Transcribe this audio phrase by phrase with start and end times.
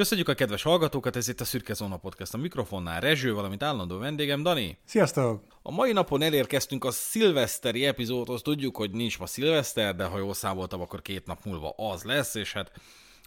[0.00, 3.98] Köszönjük a kedves hallgatókat, ez itt a Szürke Zóna Podcast a mikrofonnál Rezső, valamint állandó
[3.98, 4.78] vendégem Dani.
[4.84, 5.44] Sziasztok!
[5.62, 10.34] A mai napon elérkeztünk a szilveszteri epizódhoz, tudjuk, hogy nincs ma szilveszter, de ha jól
[10.34, 12.72] számoltam, akkor két nap múlva az lesz, és hát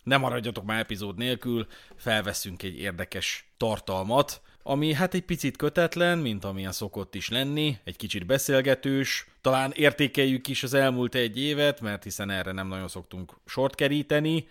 [0.04, 6.46] nem maradjatok már epizód nélkül, felveszünk egy érdekes tartalmat, ami hát egy picit kötetlen, mint
[6.46, 12.04] amilyen szokott is lenni, egy kicsit beszélgetős, talán értékeljük is az elmúlt egy évet, mert
[12.04, 14.48] hiszen erre nem nagyon szoktunk sort keríteni,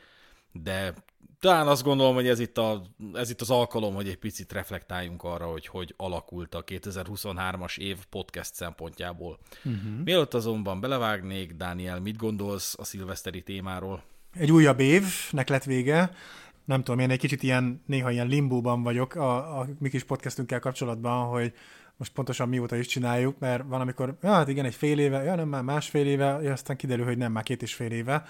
[0.52, 0.94] de
[1.42, 2.82] talán azt gondolom, hogy ez itt, a,
[3.14, 7.98] ez itt az alkalom, hogy egy picit reflektáljunk arra, hogy hogy alakult a 2023-as év
[8.10, 9.38] podcast szempontjából.
[9.64, 10.04] Uh-huh.
[10.04, 14.02] Mielőtt azonban belevágnék, Dániel, mit gondolsz a szilveszteri témáról?
[14.34, 16.10] Egy újabb évnek lett vége.
[16.64, 20.60] Nem tudom, én egy kicsit ilyen, néha ilyen limbóban vagyok a, a mi kis podcastünkkel
[20.60, 21.52] kapcsolatban, hogy
[21.96, 25.34] most pontosan mióta is csináljuk, mert van, amikor, ja, hát igen, egy fél éve, ja,
[25.34, 28.24] nem már másfél éve, ja, aztán kiderül, hogy nem, már két és fél éve.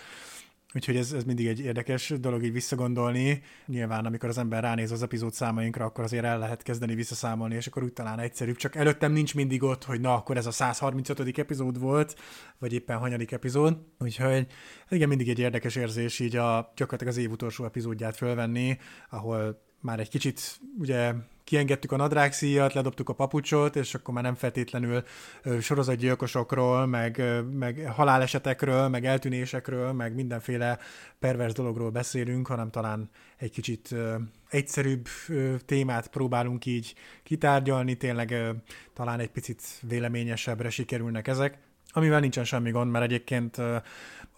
[0.74, 3.42] Úgyhogy ez, ez mindig egy érdekes dolog így visszagondolni.
[3.66, 7.66] Nyilván, amikor az ember ránéz az epizód számainkra, akkor azért el lehet kezdeni visszaszámolni, és
[7.66, 8.56] akkor úgy talán egyszerűbb.
[8.56, 11.38] Csak előttem nincs mindig ott, hogy na, akkor ez a 135.
[11.38, 12.16] epizód volt,
[12.58, 13.78] vagy éppen hanyadik epizód.
[13.98, 14.46] Úgyhogy
[14.88, 18.78] igen, mindig egy érdekes érzés így a, gyakorlatilag az év utolsó epizódját fölvenni,
[19.10, 21.12] ahol már egy kicsit ugye
[21.44, 25.02] kiengedtük a nadrágszíjat, ledobtuk a papucsot, és akkor már nem feltétlenül
[25.60, 30.78] sorozatgyilkosokról, meg, meg halálesetekről, meg eltűnésekről, meg mindenféle
[31.18, 33.94] pervers dologról beszélünk, hanem talán egy kicsit
[34.48, 35.08] egyszerűbb
[35.64, 38.34] témát próbálunk így kitárgyalni, tényleg
[38.92, 41.58] talán egy picit véleményesebbre sikerülnek ezek,
[41.92, 43.56] amivel nincsen semmi gond, mert egyébként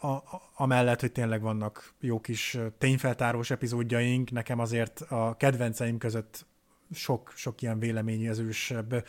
[0.00, 0.22] a,
[0.54, 6.46] amellett, hogy tényleg vannak jó kis tényfeltárós epizódjaink, nekem azért a kedvenceim között
[6.92, 9.06] sok, sok ilyen véleményezősebb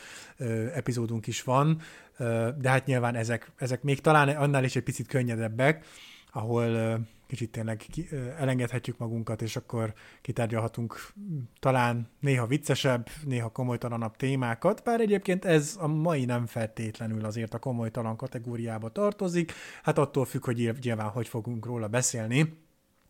[0.73, 1.81] epizódunk is van,
[2.57, 5.85] de hát nyilván ezek, ezek még talán annál is egy picit könnyedebbek,
[6.31, 7.81] ahol kicsit tényleg
[8.37, 11.11] elengedhetjük magunkat, és akkor kitárgyalhatunk
[11.59, 17.59] talán néha viccesebb, néha komolytalanabb témákat, bár egyébként ez a mai nem feltétlenül azért a
[17.59, 19.51] komolytalan kategóriába tartozik,
[19.83, 22.63] hát attól függ, hogy nyilván hogy fogunk róla beszélni,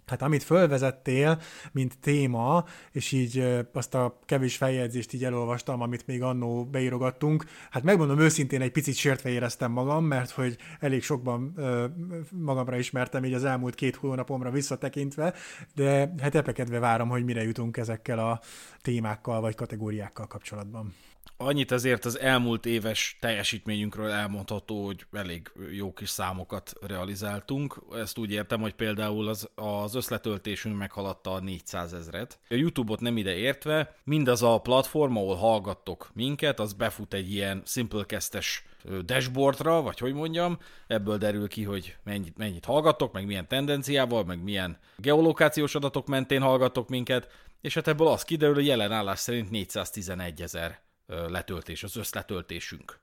[0.06, 6.22] Hát amit fölvezettél, mint téma, és így azt a kevés feljegyzést így elolvastam, amit még
[6.22, 11.86] annó beírogattunk, hát megmondom őszintén, egy picit sértve éreztem magam, mert hogy elég sokban ö,
[12.32, 15.34] magamra ismertem így az elmúlt két hónapomra visszatekintve,
[15.76, 18.40] de hát epekedve várom, hogy mire jutunk ezekkel a
[18.82, 20.94] témákkal vagy kategóriákkal kapcsolatban.
[21.38, 27.84] Annyit azért az elmúlt éves teljesítményünkről elmondható, hogy elég jó kis számokat realizáltunk.
[27.96, 32.40] Ezt úgy értem, hogy például az, az összletöltésünk meghaladta a 400 ezret.
[32.50, 37.62] A YouTube-ot nem ide értve, mindaz a platform, ahol hallgattok minket, az befut egy ilyen
[37.66, 38.64] Simplecast-es
[39.06, 40.58] dashboardra, vagy hogy mondjam,
[40.88, 46.42] ebből derül ki, hogy mennyit, mennyit hallgattok, meg milyen tendenciával, meg milyen geolokációs adatok mentén
[46.42, 47.28] hallgattok minket,
[47.62, 53.00] és hát ebből az kiderül, hogy jelen állás szerint 411 ezer letöltés, az összletöltésünk.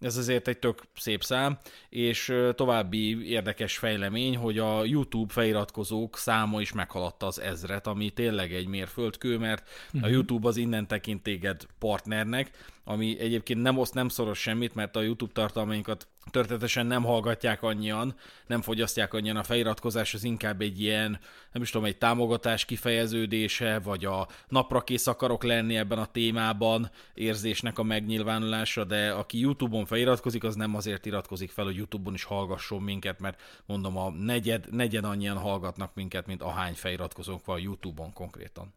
[0.00, 6.60] Ez azért egy tök szép szám, és további érdekes fejlemény, hogy a YouTube feliratkozók száma
[6.60, 10.06] is meghaladta az ezret, ami tényleg egy mérföldkő, mert a mhm.
[10.06, 12.50] YouTube az innen tekint téged partnernek,
[12.84, 18.14] ami egyébként nem oszt, nem szoros semmit, mert a YouTube tartalmainkat történetesen nem hallgatják annyian,
[18.46, 21.18] nem fogyasztják annyian, a feliratkozás az inkább egy ilyen,
[21.52, 26.90] nem is tudom, egy támogatás kifejeződése, vagy a napra kész akarok lenni ebben a témában
[27.14, 32.24] érzésnek a megnyilvánulása, de aki YouTube-on feliratkozik, az nem azért iratkozik fel, hogy YouTube-on is
[32.24, 38.12] hallgasson minket, mert mondom, a negyed, negyed annyian hallgatnak minket, mint ahány feliratkozónk van YouTube-on
[38.12, 38.74] konkrétan.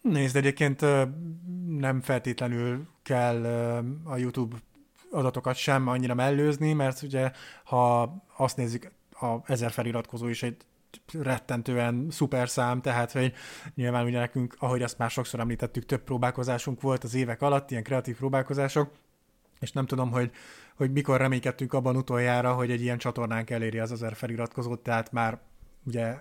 [0.00, 0.80] Nézd, egyébként
[1.78, 3.44] nem feltétlenül kell
[4.04, 4.56] a YouTube
[5.10, 7.30] adatokat sem annyira mellőzni, mert ugye
[7.64, 10.56] ha azt nézzük, a ezer feliratkozó is egy
[11.12, 13.32] rettentően szuper szám, tehát hogy
[13.74, 17.82] nyilván ugye nekünk, ahogy azt már sokszor említettük, több próbálkozásunk volt az évek alatt, ilyen
[17.82, 18.90] kreatív próbálkozások,
[19.60, 20.30] és nem tudom, hogy,
[20.74, 25.38] hogy mikor reménykedtünk abban utoljára, hogy egy ilyen csatornánk eléri az ezer feliratkozót, tehát már
[25.88, 26.14] ugye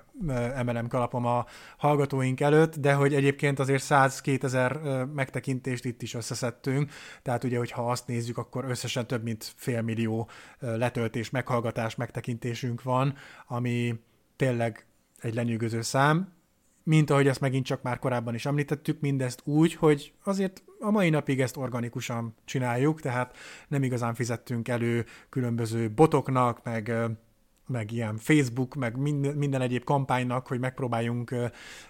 [0.56, 1.46] emelem kalapom a
[1.78, 6.92] hallgatóink előtt, de hogy egyébként azért 100-2000 megtekintést itt is összeszedtünk,
[7.22, 10.30] tehát ugye, hogyha azt nézzük, akkor összesen több mint fél millió
[10.60, 13.16] letöltés, meghallgatás, megtekintésünk van,
[13.48, 14.00] ami
[14.36, 14.86] tényleg
[15.20, 16.36] egy lenyűgöző szám,
[16.84, 21.10] mint ahogy ezt megint csak már korábban is említettük, mindezt úgy, hogy azért a mai
[21.10, 23.38] napig ezt organikusan csináljuk, tehát
[23.68, 26.94] nem igazán fizettünk elő különböző botoknak, meg
[27.68, 28.98] meg ilyen Facebook, meg
[29.36, 31.36] minden, egyéb kampánynak, hogy megpróbáljunk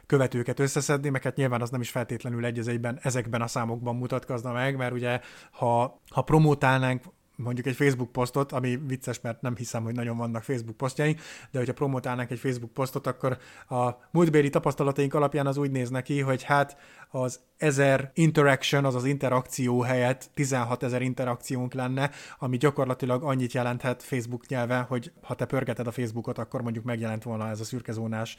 [0.06, 4.52] követőket összeszedni, meg hát nyilván az nem is feltétlenül egy egyben ezekben a számokban mutatkozna
[4.52, 5.20] meg, mert ugye
[5.52, 7.04] ha, ha promotálnánk
[7.38, 11.22] mondjuk egy Facebook posztot, ami vicces, mert nem hiszem, hogy nagyon vannak Facebook posztjaink,
[11.52, 13.38] de hogyha promotálnánk egy Facebook posztot, akkor
[13.70, 16.78] a múltbéli tapasztalataink alapján az úgy néz neki, hogy hát
[17.10, 24.04] az ezer interaction, az az interakció helyett 16 ezer interakciónk lenne, ami gyakorlatilag annyit jelenthet
[24.04, 28.36] Facebook nyelven, hogy ha te pörgeted a Facebookot, akkor mondjuk megjelent volna ez a szürkezónás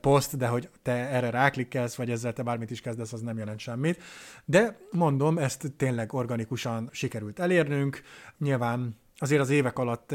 [0.00, 3.58] poszt, de hogy te erre ráklikkelsz, vagy ezzel te bármit is kezdesz, az nem jelent
[3.58, 4.02] semmit.
[4.44, 8.02] De mondom, ezt tényleg organikusan sikerült elérnünk.
[8.38, 10.14] Nyilván azért az évek alatt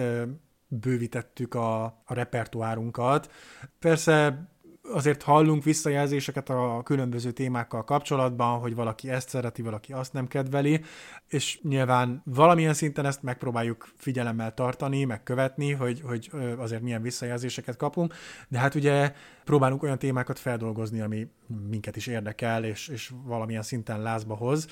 [0.67, 3.31] bővítettük a, a repertoárunkat.
[3.79, 4.47] Persze
[4.93, 10.81] azért hallunk visszajelzéseket a különböző témákkal kapcsolatban, hogy valaki ezt szereti, valaki azt nem kedveli,
[11.27, 18.13] és nyilván valamilyen szinten ezt megpróbáljuk figyelemmel tartani, megkövetni, hogy, hogy azért milyen visszajelzéseket kapunk,
[18.47, 21.27] de hát ugye próbálunk olyan témákat feldolgozni, ami
[21.69, 24.67] minket is érdekel, és, és valamilyen szinten lázba hoz,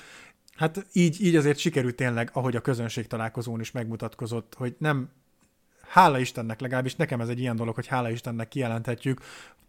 [0.60, 5.10] Hát így, így azért sikerült tényleg, ahogy a közönség találkozón is megmutatkozott, hogy nem
[5.88, 9.20] hála Istennek, legalábbis nekem ez egy ilyen dolog, hogy hála Istennek kijelenthetjük,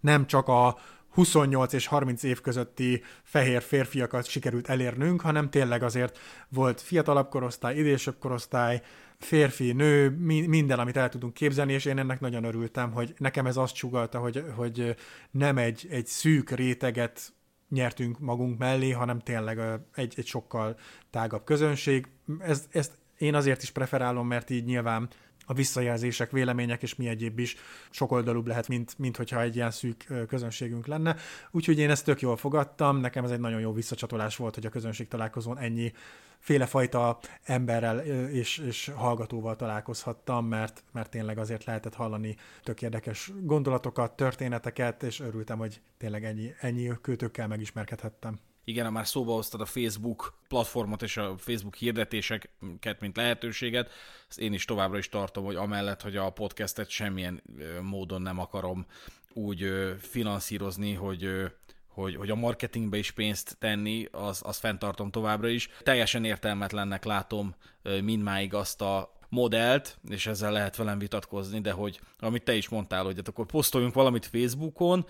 [0.02, 0.78] nem csak a
[1.12, 6.20] 28 és 30 év közötti fehér férfiakat sikerült elérnünk, hanem tényleg azért
[6.50, 8.82] volt fiatalabb korosztály, idősebb korosztály,
[9.18, 10.10] férfi, nő,
[10.48, 14.20] minden, amit el tudunk képzelni, és én ennek nagyon örültem, hogy nekem ez azt sugalta,
[14.20, 14.96] hogy, hogy
[15.32, 17.34] nem egy, egy szűk réteget
[17.70, 19.60] nyertünk magunk mellé, hanem tényleg
[19.96, 20.78] egy, egy sokkal
[21.10, 22.08] tágabb közönség.
[22.40, 25.10] Ez, ezt én azért is preferálom, mert így nyilván
[25.52, 27.56] a visszajelzések, vélemények és mi egyéb is
[27.90, 31.16] sokoldalúbb lehet, mint, mint hogyha egy ilyen szűk közönségünk lenne.
[31.52, 34.70] Úgyhogy én ezt tök jól fogadtam, nekem ez egy nagyon jó visszacsatolás volt, hogy a
[34.70, 35.92] közönség találkozón ennyi
[36.40, 38.00] félefajta emberrel
[38.30, 45.20] és, és hallgatóval találkozhattam, mert, mert tényleg azért lehetett hallani tök érdekes gondolatokat, történeteket, és
[45.20, 51.18] örültem, hogy tényleg ennyi, ennyi költőkkel megismerkedhettem igen, már szóba hoztad a Facebook platformot és
[51.18, 53.90] a Facebook hirdetéseket, mint lehetőséget,
[54.30, 57.44] ezt én is továbbra is tartom, hogy amellett, hogy a podcastet semmilyen
[57.82, 58.86] módon nem akarom
[59.34, 61.52] úgy finanszírozni, hogy
[61.94, 65.70] hogy, hogy a marketingbe is pénzt tenni, az, az fenntartom továbbra is.
[65.84, 67.56] Teljesen értelmetlennek látom
[68.02, 73.04] mindmáig azt a modellt, és ezzel lehet velem vitatkozni, de hogy amit te is mondtál,
[73.04, 75.06] hogy hát akkor posztoljunk valamit Facebookon,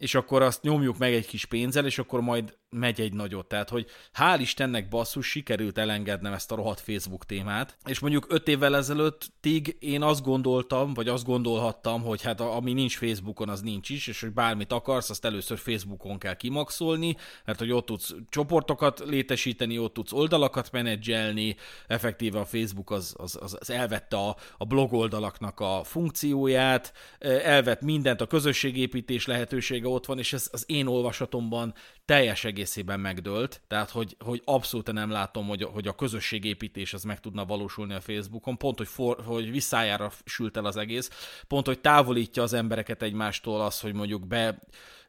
[0.00, 3.46] és akkor azt nyomjuk meg egy kis pénzzel, és akkor majd megy egy nagyot.
[3.46, 3.86] Tehát, hogy
[4.18, 9.32] hál' Istennek basszus, sikerült elengednem ezt a rohadt Facebook témát, és mondjuk öt évvel ezelőtt
[9.40, 14.06] tig én azt gondoltam, vagy azt gondolhattam, hogy hát ami nincs Facebookon, az nincs is,
[14.06, 19.78] és hogy bármit akarsz, azt először Facebookon kell kimaxolni, mert hogy ott tudsz csoportokat létesíteni,
[19.78, 21.56] ott tudsz oldalakat menedzselni,
[21.86, 27.80] effektíve a Facebook az, az, az, az elvette a, a blog oldalaknak a funkcióját, elvett
[27.80, 33.90] mindent, a közösségépítés lehetősége ott van, és ez az én olvasatomban teljes egészében megdőlt, tehát
[33.90, 38.56] hogy, hogy abszolút nem látom, hogy, hogy a közösségépítés az meg tudna valósulni a Facebookon,
[38.56, 41.10] pont, hogy, for, hogy visszájára sült el az egész,
[41.48, 44.58] pont, hogy távolítja az embereket egymástól az, hogy mondjuk be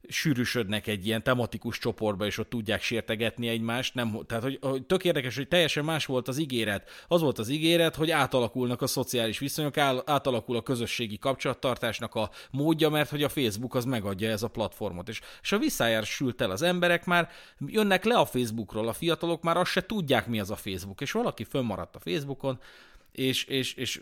[0.07, 3.93] sűrűsödnek egy ilyen tematikus csoportba, és ott tudják sértegetni egymást.
[3.93, 6.89] Nem, tehát, hogy, hogy tök érdekes, hogy teljesen más volt az ígéret.
[7.07, 12.89] Az volt az ígéret, hogy átalakulnak a szociális viszonyok, átalakul a közösségi kapcsolattartásnak a módja,
[12.89, 15.09] mert hogy a Facebook az megadja ez a platformot.
[15.09, 17.29] És, és a visszájár sült el az emberek már,
[17.65, 21.01] jönnek le a Facebookról, a fiatalok már azt se tudják, mi az a Facebook.
[21.01, 22.59] És valaki fönnmaradt a Facebookon,
[23.11, 24.01] és, és, és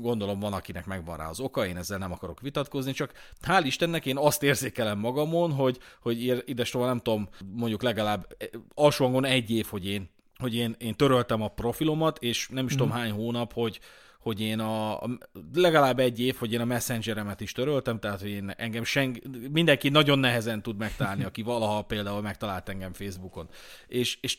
[0.00, 3.12] gondolom van, akinek megvan rá az oka, én ezzel nem akarok vitatkozni, csak
[3.42, 8.36] hál' Istennek én azt érzékelem magamon, hogy, hogy idestova nem tudom, mondjuk legalább
[8.74, 12.76] alsóangon egy év, hogy én, hogy én, én töröltem a profilomat, és nem is mm.
[12.76, 13.80] tudom hány hónap, hogy,
[14.20, 15.18] hogy én a, a,
[15.54, 19.88] legalább egy év, hogy én a messengeremet is töröltem, tehát hogy én engem sen, mindenki
[19.88, 23.48] nagyon nehezen tud megtalálni, aki valaha például megtalált engem Facebookon.
[23.86, 24.38] És, és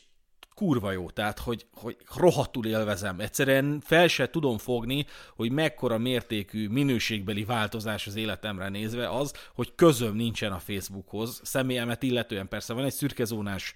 [0.60, 3.20] kurva jó, tehát hogy, hogy rohadtul élvezem.
[3.20, 9.74] Egyszerűen fel se tudom fogni, hogy mekkora mértékű minőségbeli változás az életemre nézve az, hogy
[9.74, 11.40] közöm nincsen a Facebookhoz.
[11.44, 13.74] Személyemet illetően persze van egy szürkezónás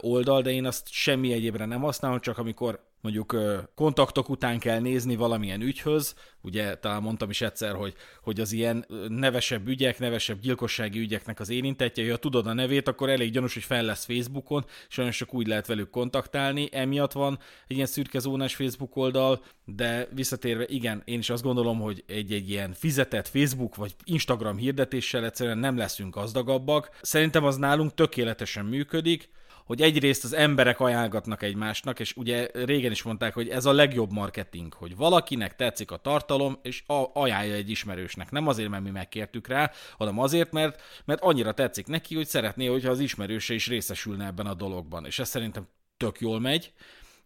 [0.00, 3.36] oldal, de én azt semmi egyébre nem használom, csak amikor mondjuk
[3.74, 8.86] kontaktok után kell nézni valamilyen ügyhöz, ugye talán mondtam is egyszer, hogy, hogy az ilyen
[9.08, 13.62] nevesebb ügyek, nevesebb gyilkossági ügyeknek az érintetje, ha tudod a nevét, akkor elég gyanús, hogy
[13.62, 17.38] fel lesz Facebookon, sajnos csak úgy lehet velük kontaktálni, emiatt van
[17.68, 22.72] egy ilyen szürkezónás Facebook oldal, de visszatérve, igen, én is azt gondolom, hogy egy-egy ilyen
[22.72, 26.98] fizetett Facebook vagy Instagram hirdetéssel egyszerűen nem leszünk gazdagabbak.
[27.02, 29.28] Szerintem az nálunk tökéletesen működik,
[29.64, 34.12] hogy egyrészt az emberek ajánlgatnak egymásnak, és ugye régen is mondták, hogy ez a legjobb
[34.12, 38.30] marketing, hogy valakinek tetszik a tartalom, és ajánlja egy ismerősnek.
[38.30, 42.66] Nem azért, mert mi megkértük rá, hanem azért, mert, mert annyira tetszik neki, hogy szeretné,
[42.66, 45.06] hogyha az ismerőse is részesülne ebben a dologban.
[45.06, 46.72] És ez szerintem tök jól megy.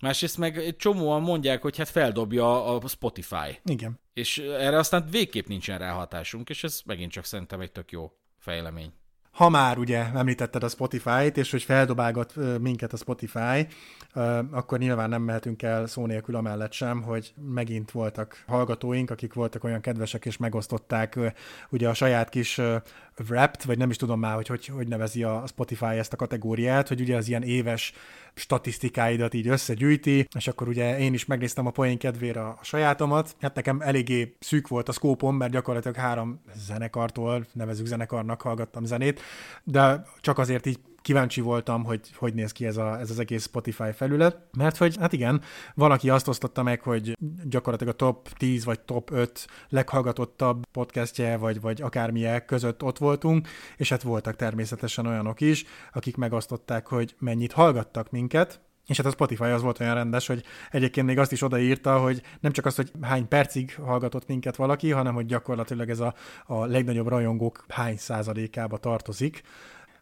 [0.01, 3.61] Másrészt meg egy csomóan mondják, hogy hát feldobja a Spotify.
[3.65, 4.01] Igen.
[4.15, 8.93] És erre aztán végképp nincsen ráhatásunk, és ez megint csak szerintem egy tök jó fejlemény
[9.35, 13.67] ha már ugye említetted a Spotify-t, és hogy feldobálgat minket a Spotify,
[14.51, 19.65] akkor nyilván nem mehetünk el szó nélkül amellett sem, hogy megint voltak hallgatóink, akik voltak
[19.65, 21.19] olyan kedvesek, és megosztották
[21.71, 22.61] ugye a saját kis
[23.29, 26.89] wrapped, vagy nem is tudom már, hogy hogy, hogy nevezi a Spotify ezt a kategóriát,
[26.89, 27.93] hogy ugye az ilyen éves
[28.35, 33.37] statisztikáidat így összegyűjti, és akkor ugye én is megnéztem a poén kedvére a sajátomat.
[33.41, 39.21] Hát nekem eléggé szűk volt a szkópom, mert gyakorlatilag három zenekartól, nevezük zenekarnak hallgattam zenét,
[39.65, 43.43] de csak azért így kíváncsi voltam, hogy hogy néz ki ez, a, ez az egész
[43.43, 45.43] Spotify felület, mert hogy hát igen,
[45.75, 51.61] valaki azt osztotta meg, hogy gyakorlatilag a top 10 vagy top 5 leghallgatottabb podcastje, vagy,
[51.61, 57.53] vagy akármilyen között ott voltunk, és hát voltak természetesen olyanok is, akik megosztották, hogy mennyit
[57.53, 61.43] hallgattak minket, és hát a Spotify az volt olyan rendes, hogy egyébként még azt is
[61.43, 66.01] odaírta, hogy nem csak az, hogy hány percig hallgatott minket valaki, hanem hogy gyakorlatilag ez
[66.01, 66.15] a,
[66.47, 69.43] a legnagyobb rajongók hány százalékába tartozik.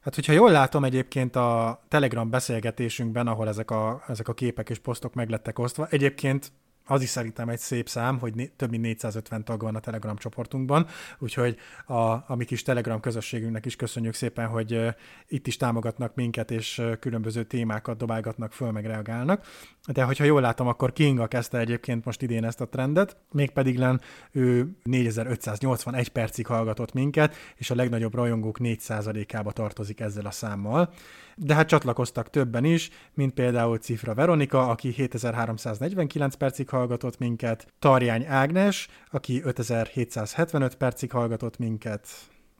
[0.02, 4.78] Hát, hogyha jól látom egyébként a Telegram beszélgetésünkben, ahol ezek a, ezek a képek és
[4.78, 6.52] posztok meglettek osztva, egyébként
[6.86, 10.86] az is szerintem egy szép szám, hogy több mint 450 tag van a Telegram csoportunkban,
[11.18, 14.88] úgyhogy a, a mi kis Telegram közösségünknek is köszönjük szépen, hogy uh,
[15.28, 19.46] itt is támogatnak minket, és uh, különböző témákat dobálgatnak föl, meg reagálnak.
[19.92, 24.00] De hogyha jól látom, akkor Kinga kezdte egyébként most idén ezt a trendet, mégpedig len
[24.30, 30.92] ő 4581 percig hallgatott minket, és a legnagyobb rajongók 4%-ába tartozik ezzel a számmal
[31.36, 38.24] de hát csatlakoztak többen is, mint például Cifra Veronika, aki 7349 percig hallgatott minket, Tarjány
[38.26, 42.08] Ágnes, aki 5775 percig hallgatott minket,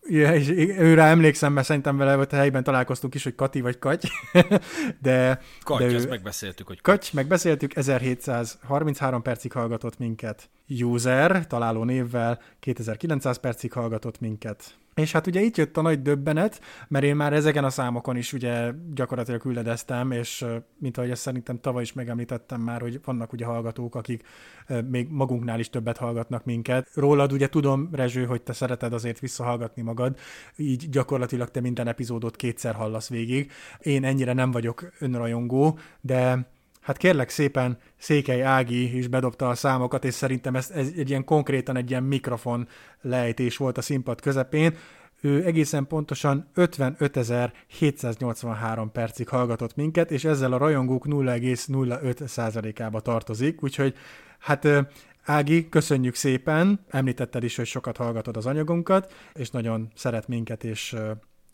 [0.09, 4.09] Ja, és őre emlékszem, mert szerintem vele a helyben találkoztunk is, hogy Kati vagy Katy,
[5.03, 5.41] de...
[5.65, 6.09] Katy, de ő...
[6.09, 6.99] megbeszéltük, hogy Katy.
[6.99, 10.51] Katy, megbeszéltük, 1733 percig hallgatott minket.
[10.69, 14.75] User, találó névvel, 2900 percig hallgatott minket.
[14.95, 18.33] És hát ugye itt jött a nagy döbbenet, mert én már ezeken a számokon is
[18.33, 20.45] ugye gyakorlatilag küldedeztem, és
[20.79, 24.23] mint ahogy ezt szerintem tavaly is megemlítettem már, hogy vannak ugye hallgatók, akik
[24.89, 26.89] még magunknál is többet hallgatnak minket.
[26.95, 30.19] Rólad ugye tudom, Rezső, hogy te szereted azért visszahallgatni magad,
[30.57, 33.51] így gyakorlatilag te minden epizódot kétszer hallasz végig.
[33.81, 36.51] Én ennyire nem vagyok önrajongó, de
[36.83, 41.25] Hát kérlek szépen, Székely Ági is bedobta a számokat, és szerintem ez, ez egy ilyen
[41.25, 42.69] konkrétan egy ilyen mikrofon
[43.01, 44.77] lejtés volt a színpad közepén.
[45.21, 53.95] Ő egészen pontosan 55.783 percig hallgatott minket, és ezzel a rajongók 0,05%-ába tartozik, úgyhogy
[54.39, 54.69] hát
[55.25, 60.97] Ági, köszönjük szépen, említetted is, hogy sokat hallgatod az anyagunkat, és nagyon szeret minket, és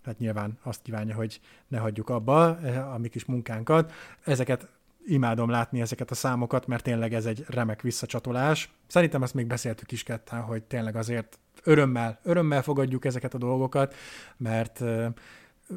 [0.05, 2.47] hát nyilván azt kívánja, hogy ne hagyjuk abba
[2.93, 3.93] a mi kis munkánkat.
[4.25, 4.69] Ezeket
[5.09, 8.71] imádom látni ezeket a számokat, mert tényleg ez egy remek visszacsatolás.
[8.87, 13.95] Szerintem ezt még beszéltük is ketten, hogy tényleg azért örömmel, örömmel fogadjuk ezeket a dolgokat,
[14.37, 14.85] mert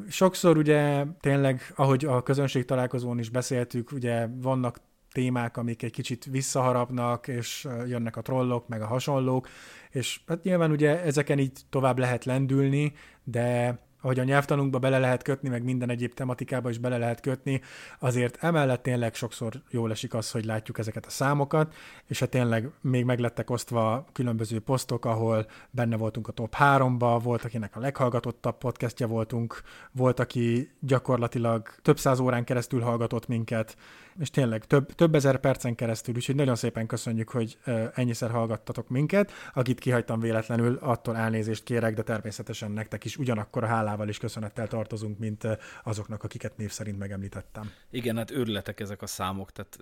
[0.08, 4.80] sokszor ugye tényleg, ahogy a közönség találkozón is beszéltük, ugye vannak
[5.12, 9.48] témák, amik egy kicsit visszaharapnak, és jönnek a trollok, meg a hasonlók,
[9.90, 12.92] és hát nyilván ugye ezeken így tovább lehet lendülni,
[13.24, 17.60] de ahogy a nyelvtanunkba bele lehet kötni, meg minden egyéb tematikába is bele lehet kötni,
[17.98, 21.74] azért emellett tényleg sokszor jól esik az, hogy látjuk ezeket a számokat,
[22.06, 27.44] és hát tényleg még meglettek osztva különböző posztok, ahol benne voltunk a top 3-ba, volt,
[27.44, 33.76] akinek a leghallgatottabb podcastja voltunk, volt, aki gyakorlatilag több száz órán keresztül hallgatott minket,
[34.18, 37.58] és tényleg több, több ezer percen keresztül, úgyhogy nagyon szépen köszönjük, hogy
[37.94, 39.32] ennyiszer hallgattatok minket.
[39.54, 44.68] Akit kihagytam véletlenül, attól elnézést kérek, de természetesen nektek is ugyanakkor a hálával is köszönettel
[44.68, 45.46] tartozunk, mint
[45.84, 47.70] azoknak, akiket név szerint megemlítettem.
[47.90, 49.78] Igen, hát őrületek ezek a számok, tehát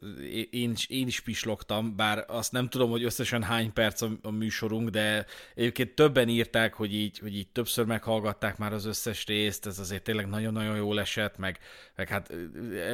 [0.51, 4.31] én is, én is pislogtam, bár azt nem tudom, hogy összesen hány perc a, a
[4.31, 9.67] műsorunk, de egyébként többen írták, hogy így, hogy így többször meghallgatták már az összes részt,
[9.67, 11.59] ez azért tényleg nagyon-nagyon jól esett, meg,
[11.97, 12.33] meg hát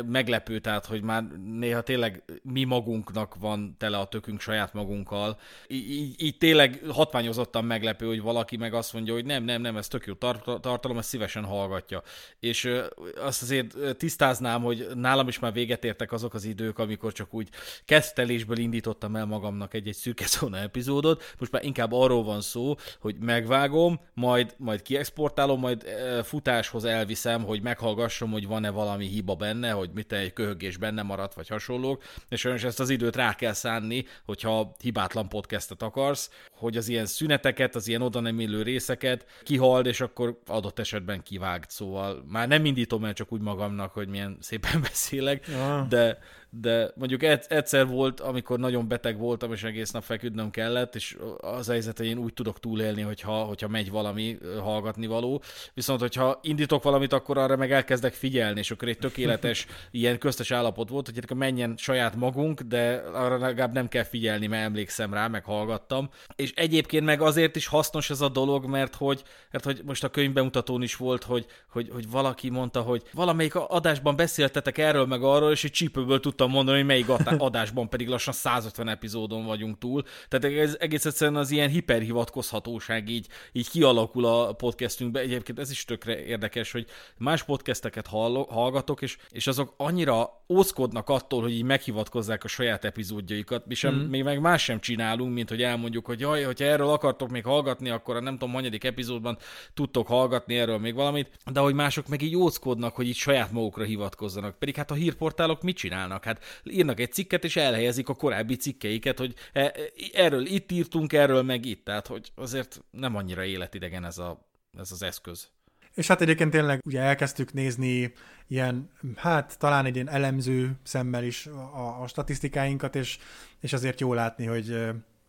[0.06, 5.38] meglepő, tehát, hogy már néha tényleg mi magunknak van tele a tökünk saját magunkkal.
[5.68, 9.88] Így, így tényleg hatványozottan meglepő, hogy valaki meg azt mondja, hogy nem, nem, nem, ez
[9.88, 10.14] tök jó
[10.60, 12.02] tartalom, ezt szívesen hallgatja.
[12.40, 12.70] És
[13.16, 17.48] azt azért tisztáznám, hogy nálam is már véget értek azok az idők, amikor csak úgy
[17.84, 21.34] kezdtelésből indítottam el magamnak egy-egy szürke szóna epizódot.
[21.38, 25.84] Most már inkább arról van szó, hogy megvágom, majd, majd kiexportálom, majd
[26.22, 31.34] futáshoz elviszem, hogy meghallgassam, hogy van-e valami hiba benne, hogy mit egy köhögés benne maradt,
[31.34, 36.76] vagy hasonlók, és sajnos ezt az időt rá kell szánni, hogyha hibátlan podcastet akarsz, hogy
[36.76, 41.70] az ilyen szüneteket, az ilyen oda nem illő részeket kihald, és akkor adott esetben kivágt,
[41.70, 45.86] szóval már nem indítom el csak úgy magamnak, hogy milyen szépen beszélek, ja.
[45.88, 46.18] de,
[46.60, 51.66] de mondjuk egyszer volt, amikor nagyon beteg voltam, és egész nap feküdnöm kellett, és az
[51.66, 55.42] helyzet, én úgy tudok túlélni, hogyha, hogyha megy valami hallgatni való.
[55.74, 60.50] Viszont, hogyha indítok valamit, akkor arra meg elkezdek figyelni, és akkor egy tökéletes ilyen köztes
[60.50, 65.14] állapot volt, hogy akkor menjen saját magunk, de arra legalább nem kell figyelni, mert emlékszem
[65.14, 66.10] rá, meg hallgattam.
[66.36, 70.08] És egyébként meg azért is hasznos ez a dolog, mert hogy, mert hogy most a
[70.08, 75.50] könyvbemutatón is volt, hogy, hogy, hogy valaki mondta, hogy valamelyik adásban beszéltetek erről meg arról,
[75.50, 80.02] és egy csípőből tudtam mondani, hogy melyik adásban pedig lassan 150 epizódon vagyunk túl.
[80.28, 85.20] Tehát ez egész egyszerűen az ilyen hiperhivatkozhatóság így, így kialakul a podcastünkbe.
[85.20, 86.86] Egyébként ez is tökre érdekes, hogy
[87.18, 93.66] más podcasteket hallgatok, és, és azok annyira óckodnak attól, hogy így meghivatkozzák a saját epizódjaikat,
[93.66, 94.08] mi sem, mm.
[94.08, 97.90] még meg más sem csinálunk, mint hogy elmondjuk, hogy jaj, hogyha erről akartok még hallgatni,
[97.90, 99.38] akkor a nem tudom, hanyadik epizódban
[99.74, 103.84] tudtok hallgatni erről még valamit, de hogy mások meg így óckodnak, hogy így saját magukra
[103.84, 104.58] hivatkozzanak.
[104.58, 106.24] Pedig hát a hírportálok mit csinálnak?
[106.24, 109.74] Hát írnak egy cikket, és elhelyezik a korábbi cikkeiket, hogy e,
[110.12, 111.84] erről itt írtunk, erről meg itt.
[111.84, 114.48] Tehát, hogy azért nem annyira életidegen ez, a,
[114.78, 115.48] ez az eszköz.
[115.96, 118.12] És hát egyébként tényleg ugye elkezdtük nézni
[118.46, 123.18] ilyen, hát talán egy ilyen elemző szemmel is a, a statisztikáinkat, és,
[123.60, 124.76] és azért jó látni, hogy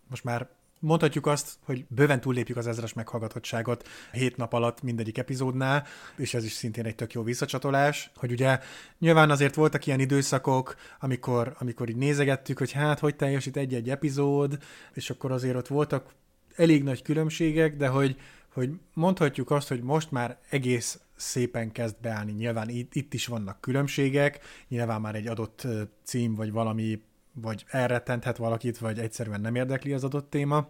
[0.10, 0.48] most már
[0.80, 6.44] Mondhatjuk azt, hogy bőven túllépjük az ezres meghallgatottságot hét nap alatt mindegyik epizódnál, és ez
[6.44, 8.60] is szintén egy tök jó visszacsatolás, hogy ugye
[9.00, 14.58] nyilván azért voltak ilyen időszakok, amikor, amikor így nézegettük, hogy hát hogy teljesít egy-egy epizód,
[14.94, 16.14] és akkor azért ott voltak
[16.56, 18.16] elég nagy különbségek, de hogy,
[18.58, 22.32] hogy mondhatjuk azt, hogy most már egész szépen kezd beállni.
[22.32, 25.68] Nyilván itt, itt is vannak különbségek, nyilván már egy adott
[26.04, 27.02] cím vagy valami
[27.34, 30.68] vagy elrettenthet valakit, vagy egyszerűen nem érdekli az adott téma,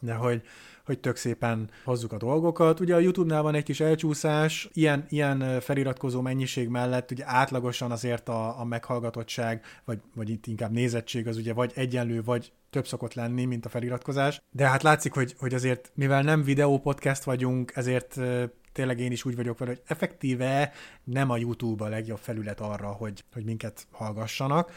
[0.00, 0.42] de hogy,
[0.90, 2.80] hogy tök szépen hozzuk a dolgokat.
[2.80, 8.28] Ugye a YouTube-nál van egy kis elcsúszás, ilyen, ilyen feliratkozó mennyiség mellett ugye átlagosan azért
[8.28, 13.14] a, a meghallgatottság, vagy, vagy itt inkább nézettség az ugye vagy egyenlő, vagy több szokott
[13.14, 14.42] lenni, mint a feliratkozás.
[14.50, 18.16] De hát látszik, hogy, hogy azért, mivel nem videó podcast vagyunk, ezért
[18.80, 20.72] tényleg én is úgy vagyok vele, hogy effektíve
[21.04, 24.72] nem a YouTube a legjobb felület arra, hogy, hogy minket hallgassanak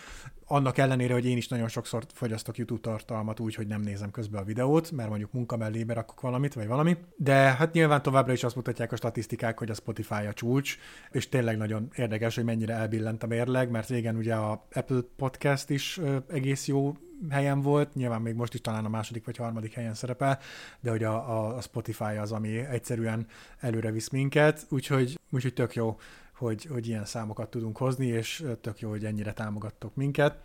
[0.45, 4.41] annak ellenére, hogy én is nagyon sokszor fogyasztok YouTube tartalmat úgy, hogy nem nézem közben
[4.41, 6.97] a videót, mert mondjuk munka mellé berakok valamit, vagy valami.
[7.15, 10.77] De hát nyilván továbbra is azt mutatják a statisztikák, hogy a Spotify a csúcs,
[11.11, 15.69] és tényleg nagyon érdekes, hogy mennyire elbillent a mérleg, mert régen ugye a Apple Podcast
[15.69, 16.93] is egész jó
[17.29, 20.39] helyen volt, nyilván még most is talán a második vagy harmadik helyen szerepel,
[20.79, 23.27] de hogy a, a, Spotify az, ami egyszerűen
[23.59, 25.97] előre visz minket, úgyhogy, úgyhogy tök jó
[26.33, 30.37] hogy, hogy ilyen számokat tudunk hozni, és tök jó, hogy ennyire támogattok minket,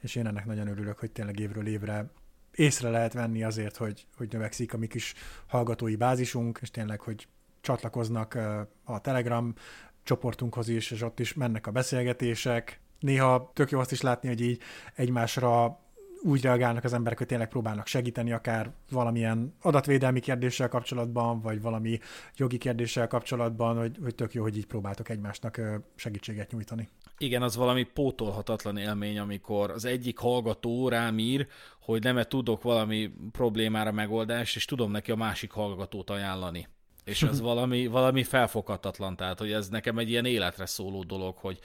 [0.00, 2.10] és én ennek nagyon örülök, hogy tényleg évről évre
[2.54, 5.14] észre lehet venni azért, hogy, hogy növekszik a mi kis
[5.46, 7.28] hallgatói bázisunk, és tényleg, hogy
[7.60, 8.38] csatlakoznak
[8.84, 9.54] a Telegram
[10.02, 12.80] csoportunkhoz is, és ott is mennek a beszélgetések.
[12.98, 14.60] Néha tök jó azt is látni, hogy így
[14.94, 15.80] egymásra
[16.22, 21.98] úgy reagálnak az emberek, hogy tényleg próbálnak segíteni, akár valamilyen adatvédelmi kérdéssel kapcsolatban, vagy valami
[22.36, 25.60] jogi kérdéssel kapcsolatban, hogy, hogy tök jó, hogy így próbáltok egymásnak
[25.94, 26.88] segítséget nyújtani.
[27.18, 31.46] Igen, az valami pótolhatatlan élmény, amikor az egyik hallgató rám ír,
[31.80, 36.68] hogy nem tudok valami problémára megoldást, és tudom neki a másik hallgatót ajánlani.
[37.10, 41.58] És ez valami, valami felfoghatatlan, tehát hogy ez nekem egy ilyen életre szóló dolog, hogy,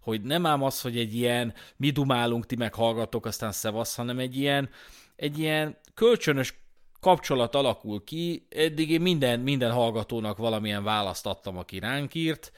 [0.00, 4.18] hogy nem ám az, hogy egy ilyen mi dumálunk, ti meg hallgatok, aztán szevasz, hanem
[4.18, 4.68] egy ilyen,
[5.16, 6.54] egy ilyen kölcsönös
[7.00, 8.46] kapcsolat alakul ki.
[8.48, 12.52] Eddig én minden, minden hallgatónak valamilyen választ adtam, aki ránk írt,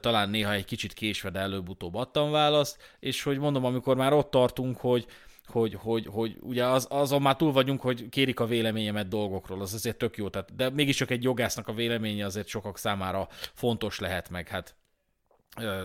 [0.00, 4.30] talán néha egy kicsit késve, de előbb-utóbb adtam választ, és hogy mondom, amikor már ott
[4.30, 5.06] tartunk, hogy,
[5.50, 9.74] hogy, hogy, hogy ugye az, azon már túl vagyunk, hogy kérik a véleményemet dolgokról, az
[9.74, 13.98] azért tök jó, tehát, de mégis csak egy jogásznak a véleménye azért sokak számára fontos
[13.98, 14.74] lehet meg, hát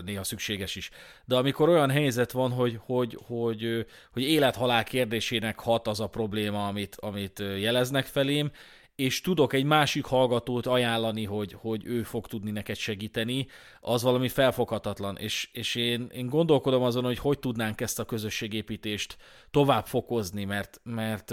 [0.05, 0.89] néha szükséges is.
[1.25, 6.67] De amikor olyan helyzet van, hogy, hogy, hogy, hogy élet-halál kérdésének hat az a probléma,
[6.67, 8.51] amit, amit jeleznek felém,
[8.95, 13.47] és tudok egy másik hallgatót ajánlani, hogy, hogy ő fog tudni neked segíteni,
[13.81, 15.17] az valami felfoghatatlan.
[15.17, 19.17] És, és én, én gondolkodom azon, hogy hogy tudnánk ezt a közösségépítést
[19.51, 21.31] tovább fokozni, mert, mert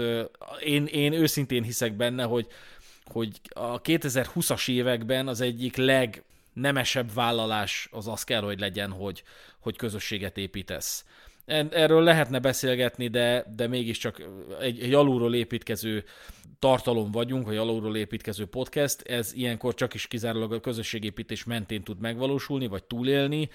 [0.63, 2.47] én, én őszintén hiszek benne, hogy,
[3.05, 6.23] hogy a 2020-as években az egyik leg
[6.53, 9.23] nemesebb vállalás az az kell, hogy legyen, hogy,
[9.59, 11.05] hogy közösséget építesz.
[11.45, 14.21] Erről lehetne beszélgetni, de, de mégiscsak
[14.59, 16.03] egy, egy alulról építkező
[16.59, 21.99] tartalom vagyunk, vagy alulról építkező podcast, ez ilyenkor csak is kizárólag a közösségépítés mentén tud
[21.99, 23.49] megvalósulni, vagy túlélni.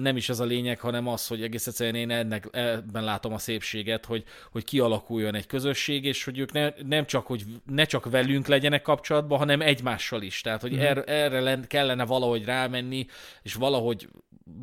[0.00, 3.38] Nem is ez a lényeg, hanem az, hogy egész egyszerűen én ennek, ebben látom a
[3.38, 8.10] szépséget, hogy, hogy kialakuljon egy közösség, és hogy ők ne, nem csak, hogy ne csak
[8.10, 10.40] velünk legyenek kapcsolatban, hanem egymással is.
[10.40, 10.78] Tehát, hogy mm.
[10.78, 13.06] erre, erre kellene valahogy rámenni,
[13.42, 14.08] és valahogy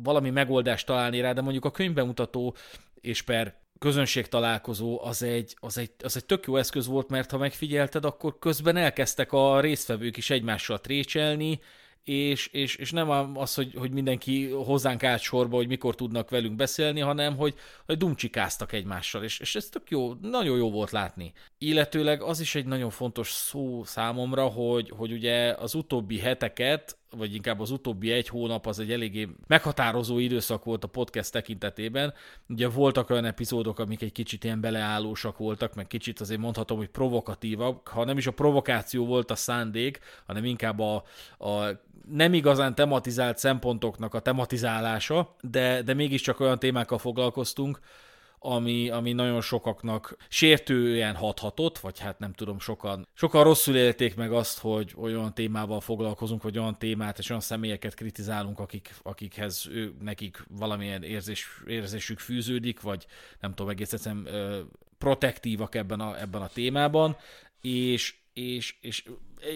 [0.02, 2.56] valami megoldást találni rá, de mondjuk a könyvbemutató
[3.00, 7.30] és per közönség találkozó az egy, az, egy, az egy tök jó eszköz volt, mert
[7.30, 11.60] ha megfigyelted, akkor közben elkezdtek a résztvevők is egymással trécselni,
[12.04, 16.56] és, és, és nem az, hogy, hogy mindenki hozzánk állt sorba, hogy mikor tudnak velünk
[16.56, 17.54] beszélni, hanem hogy,
[17.86, 21.32] hogy dumcsikáztak egymással, és, és ez tök jó, nagyon jó volt látni.
[21.58, 27.34] Illetőleg az is egy nagyon fontos szó számomra, hogy, hogy ugye az utóbbi heteket vagy
[27.34, 32.14] inkább az utóbbi egy hónap az egy eléggé meghatározó időszak volt a podcast tekintetében.
[32.48, 36.88] Ugye voltak olyan epizódok, amik egy kicsit ilyen beleállósak voltak, meg kicsit azért mondhatom, hogy
[36.88, 37.88] provokatívak.
[37.88, 41.04] Ha nem is a provokáció volt a szándék, hanem inkább a,
[41.38, 47.80] a nem igazán tematizált szempontoknak a tematizálása, de, de mégiscsak olyan témákkal foglalkoztunk,
[48.46, 54.32] ami, ami nagyon sokaknak sértően hathatott, vagy hát nem tudom, sokan, sokan rosszul élték meg
[54.32, 59.94] azt, hogy olyan témával foglalkozunk, vagy olyan témát és olyan személyeket kritizálunk, akik, akikhez ő,
[60.00, 63.06] nekik valamilyen érzés, érzésük fűződik, vagy
[63.40, 64.28] nem tudom, egész egyszerűen
[64.98, 67.16] protektívak ebben a, ebben a témában,
[67.60, 69.04] és, és, és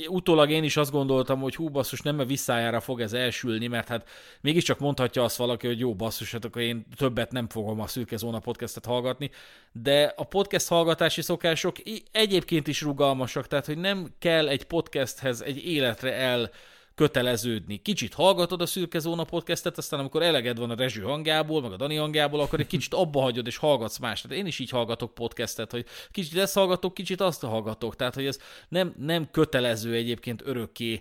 [0.08, 3.88] utólag én is azt gondoltam, hogy hú, basszus, nem a visszájára fog ez elsülni, mert
[3.88, 4.08] hát
[4.40, 8.16] mégiscsak mondhatja azt valaki, hogy jó, basszus, hát akkor én többet nem fogom a Szürke
[8.16, 9.30] Zóna podcastet hallgatni,
[9.72, 11.76] de a podcast hallgatási szokások
[12.12, 16.50] egyébként is rugalmasak, tehát hogy nem kell egy podcasthez egy életre el
[17.00, 17.76] köteleződni.
[17.76, 21.76] Kicsit hallgatod a Szürke Zóna podcastet, aztán amikor eleged van a Rezső hangjából, meg a
[21.76, 24.20] Dani hangjából, akkor egy kicsit abba hagyod, és hallgatsz más.
[24.20, 27.96] Tehát én is így hallgatok podcastet, hogy kicsit ezt hallgatok, kicsit azt hallgatok.
[27.96, 31.00] Tehát, hogy ez nem, nem kötelező egyébként örökké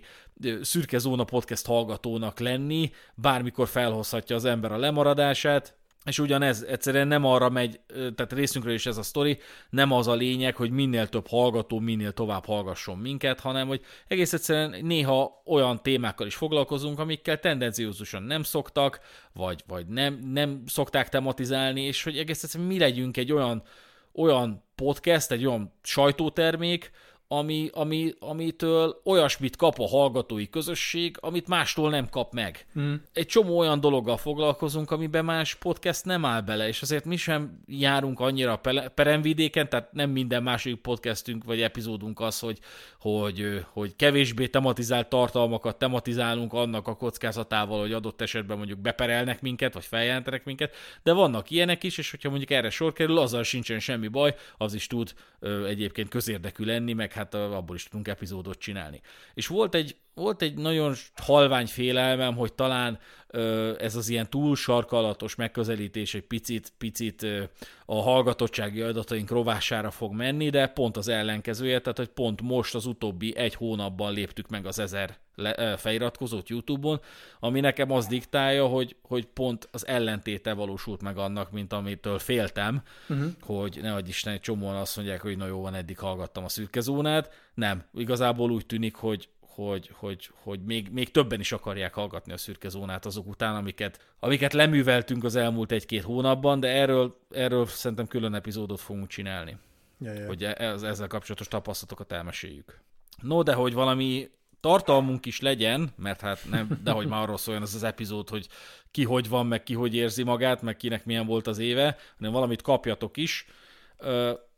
[0.62, 7.24] Szürke Zóna podcast hallgatónak lenni, bármikor felhozhatja az ember a lemaradását, és ugyanez egyszerűen nem
[7.24, 9.38] arra megy, tehát részünkről is ez a sztori,
[9.70, 14.32] nem az a lényeg, hogy minél több hallgató minél tovább hallgasson minket, hanem hogy egész
[14.32, 19.00] egyszerűen néha olyan témákkal is foglalkozunk, amikkel tendenciózusan nem szoktak,
[19.32, 23.62] vagy, vagy nem, nem szokták tematizálni, és hogy egész egyszerűen mi legyünk egy olyan,
[24.12, 26.90] olyan podcast, egy olyan sajtótermék,
[27.32, 32.66] ami, ami, amitől olyasmit kap a hallgatói közösség, amit mástól nem kap meg.
[32.78, 32.94] Mm.
[33.12, 37.62] Egy csomó olyan dologgal foglalkozunk, amiben más podcast nem áll bele, és azért mi sem
[37.66, 38.60] járunk annyira
[38.94, 42.58] peremvidéken, tehát nem minden második podcastünk vagy epizódunk az, hogy,
[43.00, 49.74] hogy, hogy kevésbé tematizált tartalmakat tematizálunk annak a kockázatával, hogy adott esetben mondjuk beperelnek minket,
[49.74, 53.78] vagy feljelentenek minket, de vannak ilyenek is, és hogyha mondjuk erre sor kerül, azzal sincsen
[53.78, 58.58] semmi baj, az is tud ö, egyébként közérdekű lenni, meg hát abból is tudunk epizódot
[58.58, 59.00] csinálni.
[59.34, 62.98] És volt egy, volt egy nagyon halvány félelmem, hogy talán
[63.78, 67.26] ez az ilyen túl sarkalatos megközelítés egy picit, picit
[67.86, 72.86] a hallgatottsági adataink rovására fog menni, de pont az ellenkezője, tehát hogy pont most az
[72.86, 75.18] utóbbi egy hónapban léptük meg az ezer
[75.76, 77.00] feliratkozót YouTube-on,
[77.40, 82.82] ami nekem az diktálja, hogy, hogy pont az ellentéte valósult meg annak, mint amitől féltem,
[83.08, 83.26] uh-huh.
[83.40, 86.48] hogy ne adj Isten, egy csomóan azt mondják, hogy na jó van, eddig hallgattam a
[86.48, 87.32] szürke zónát.
[87.54, 92.36] Nem, igazából úgy tűnik, hogy, hogy, hogy, hogy még, még többen is akarják hallgatni a
[92.36, 98.06] szürke zónát azok után, amiket, amiket leműveltünk az elmúlt egy-két hónapban, de erről, erről szerintem
[98.06, 99.56] külön epizódot fogunk csinálni.
[100.00, 100.26] Ja, ja.
[100.26, 102.80] Hogy e, ez, ezzel kapcsolatos tapasztalatokat elmeséljük.
[103.22, 107.62] No, de hogy valami tartalmunk is legyen, mert hát nem, de hogy már arról szóljon
[107.62, 108.48] ez az epizód, hogy
[108.90, 112.32] ki hogy van, meg ki hogy érzi magát, meg kinek milyen volt az éve, hanem
[112.32, 113.46] valamit kapjatok is.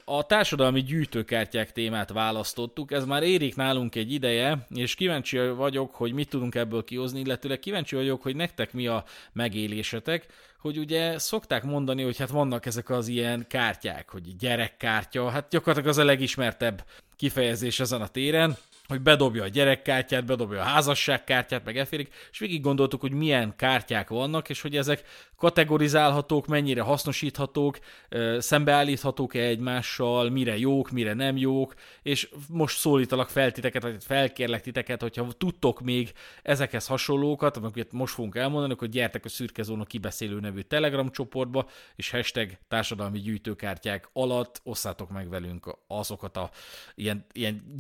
[0.05, 6.13] A társadalmi gyűjtőkártyák témát választottuk, ez már érik nálunk egy ideje, és kíváncsi vagyok, hogy
[6.13, 10.27] mit tudunk ebből kihozni, illetőleg kíváncsi vagyok, hogy nektek mi a megélésetek,
[10.59, 15.89] hogy ugye szokták mondani, hogy hát vannak ezek az ilyen kártyák, hogy gyerekkártya, hát gyakorlatilag
[15.89, 16.85] az a legismertebb
[17.17, 18.57] kifejezés ezen a téren,
[18.89, 24.09] hogy bedobja a gyerekkártyát, bedobja a házasságkártyát, meg elférik, és végig gondoltuk, hogy milyen kártyák
[24.09, 25.03] vannak, és hogy ezek
[25.43, 27.79] kategorizálhatók, mennyire hasznosíthatók,
[28.39, 35.01] szembeállíthatók-e egymással, mire jók, mire nem jók, és most szólítalak fel titeket, vagy felkérlek titeket,
[35.01, 40.41] hogyha tudtok még ezekhez hasonlókat, amiket most fogunk elmondani, hogy gyertek a Szürke Zóna kibeszélő
[40.41, 46.51] nevű Telegram csoportba, és hashtag társadalmi gyűjtőkártyák alatt osszátok meg velünk azokat a
[46.95, 47.75] ilyen, ilyen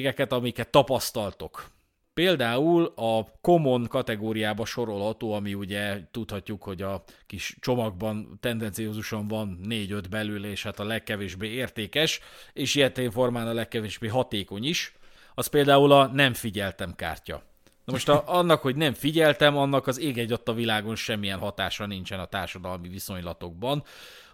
[0.00, 1.70] gyűjtőkártya-szerűségeket, amiket tapasztaltok.
[2.14, 10.04] Például a common kategóriába sorolható, ami ugye tudhatjuk, hogy a kis csomagban tendenciózusan van 4-5
[10.10, 12.20] belül, és hát a legkevésbé értékes,
[12.52, 14.92] és ilyetén formán a legkevésbé hatékony is,
[15.34, 17.42] az például a nem figyeltem kártya.
[17.84, 21.86] Na most a, annak, hogy nem figyeltem, annak az ég egy a világon semmilyen hatása
[21.86, 23.82] nincsen a társadalmi viszonylatokban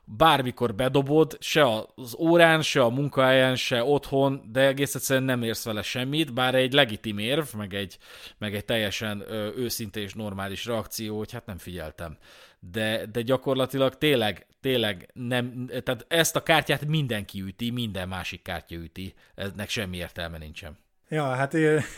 [0.07, 5.65] bármikor bedobod, se az órán, se a munkahelyen, se otthon, de egész egyszerűen nem érsz
[5.65, 7.99] vele semmit, bár egy legitim érv, meg egy,
[8.39, 9.25] meg egy teljesen
[9.57, 12.17] őszinte és normális reakció, hogy hát nem figyeltem.
[12.61, 18.77] De, de gyakorlatilag tényleg, tényleg nem, tehát ezt a kártyát mindenki üti, minden másik kártya
[18.77, 20.79] üti, ennek semmi értelme nincsen.
[21.09, 21.53] Ja, hát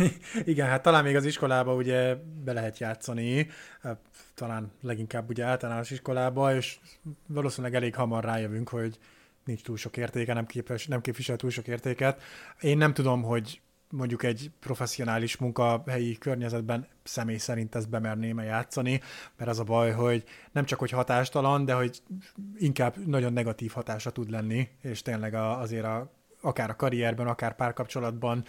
[0.44, 3.49] igen, hát talán még az iskolába ugye be lehet játszani,
[3.81, 3.99] hát
[4.38, 6.79] talán leginkább ugye általános iskolába, és
[7.27, 8.98] valószínűleg elég hamar rájövünk, hogy
[9.44, 12.22] nincs túl sok értéke, nem, képes, nem képvisel túl sok értéket.
[12.61, 19.01] Én nem tudom, hogy mondjuk egy professzionális munkahelyi környezetben személy szerint ezt bemerném -e játszani,
[19.37, 22.03] mert az a baj, hogy nem csak hogy hatástalan, de hogy
[22.57, 27.57] inkább nagyon negatív hatása tud lenni, és tényleg a, azért a akár a karrierben, akár
[27.57, 28.44] párkapcsolatban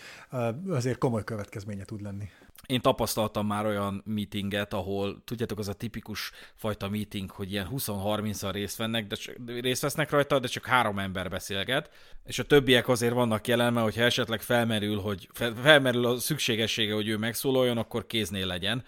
[0.69, 2.30] azért komoly következménye tud lenni.
[2.69, 8.49] Én tapasztaltam már olyan meetinget, ahol, tudjátok, az a tipikus fajta meeting, hogy ilyen 20-30-an
[8.51, 11.89] részt, vennek, de csak, részt vesznek rajta, de csak három ember beszélget,
[12.25, 15.29] és a többiek azért vannak jelen, mert hogyha esetleg felmerül, hogy
[15.62, 18.84] felmerül a szükségessége, hogy ő megszólaljon, akkor kéznél legyen.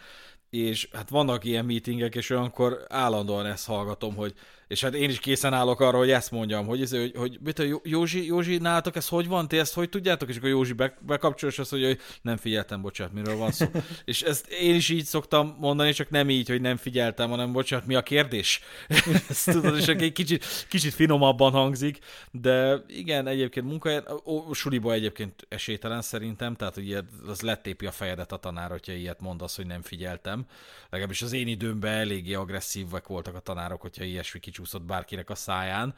[0.49, 4.33] És hát vannak ilyen meetingek, és olyankor állandóan ezt hallgatom, hogy
[4.71, 7.59] és hát én is készen állok arra, hogy ezt mondjam, hogy, ez, hogy, hogy mit
[7.59, 10.29] a Józsi, Józsi, nálatok ez hogy van, ti ezt hogy tudjátok?
[10.29, 13.65] És akkor Józsi be, bekapcsol, és azt mondja, hogy nem figyeltem, bocsánat, miről van szó.
[14.05, 17.85] és ezt én is így szoktam mondani, csak nem így, hogy nem figyeltem, hanem bocsánat,
[17.85, 18.61] mi a kérdés?
[19.29, 21.99] ezt tudod, és egy kicsit, kicsit finomabban hangzik,
[22.31, 24.05] de igen, egyébként munkahelyen,
[24.51, 29.21] suliba egyébként esélytelen szerintem, tehát hogy ilyet, az letépi a fejedet a tanár, hogyha ilyet
[29.21, 30.45] mondasz, hogy nem figyeltem.
[30.89, 35.35] Legalábbis az én időmben eléggé agresszívek voltak a tanárok, hogyha ilyesmi kicsit kicsúszott bárkinek a
[35.35, 35.95] száján.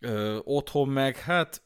[0.00, 1.62] Ö, otthon meg, hát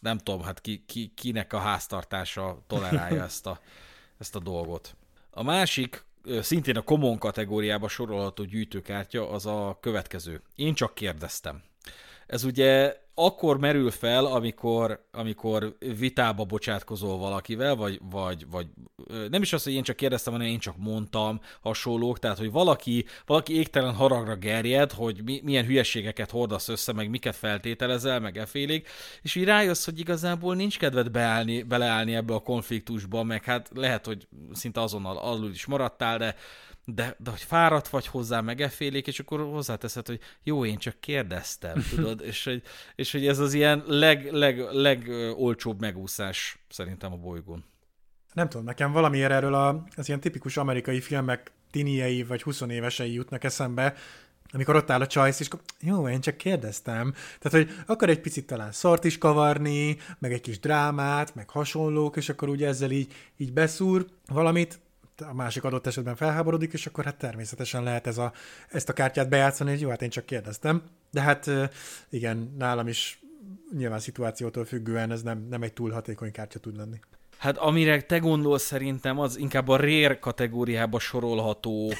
[0.00, 3.60] nem tudom, hát ki, ki, kinek a háztartása tolerálja ezt a,
[4.18, 4.96] ezt a dolgot.
[5.30, 6.04] A másik,
[6.40, 10.42] szintén a common kategóriába sorolható gyűjtőkártya az a következő.
[10.54, 11.62] Én csak kérdeztem.
[12.26, 18.66] Ez ugye akkor merül fel, amikor, amikor vitába bocsátkozol valakivel, vagy, vagy, vagy
[19.30, 23.04] nem is az, hogy én csak kérdeztem, hanem én csak mondtam hasonlók, tehát hogy valaki,
[23.26, 28.86] valaki égtelen haragra gerjed, hogy mi, milyen hülyeségeket hordasz össze, meg miket feltételezel, meg efélig,
[29.22, 34.06] és így rájössz, hogy igazából nincs kedved beállni, beleállni ebbe a konfliktusba, meg hát lehet,
[34.06, 36.34] hogy szinte azonnal alul is maradtál, de
[36.84, 41.00] de, de hogy fáradt vagy hozzá, meg efélék, és akkor hozzáteszed, hogy jó, én csak
[41.00, 42.62] kérdeztem, tudod, és hogy,
[42.94, 47.64] és hogy ez az ilyen leg, leg, legolcsóbb megúszás szerintem a bolygón.
[48.32, 53.12] Nem tudom, nekem valamiért erről a, az ilyen tipikus amerikai filmek tiniei vagy 20 évesei
[53.12, 53.94] jutnak eszembe,
[54.52, 57.14] amikor ott áll a csajsz, és akkor jó, én csak kérdeztem.
[57.38, 62.16] Tehát, hogy akar egy picit talán szart is kavarni, meg egy kis drámát, meg hasonlók,
[62.16, 64.80] és akkor ugye ezzel így, így beszúr valamit,
[65.20, 68.32] a másik adott esetben felháborodik, és akkor hát természetesen lehet ez a,
[68.68, 70.82] ezt a kártyát bejátszani, hogy jó, hát én csak kérdeztem.
[71.10, 71.50] De hát
[72.08, 73.20] igen, nálam is
[73.76, 77.00] nyilván szituációtól függően ez nem, nem egy túl hatékony kártya tud lenni.
[77.38, 81.92] Hát amire te gondolsz szerintem, az inkább a rér kategóriába sorolható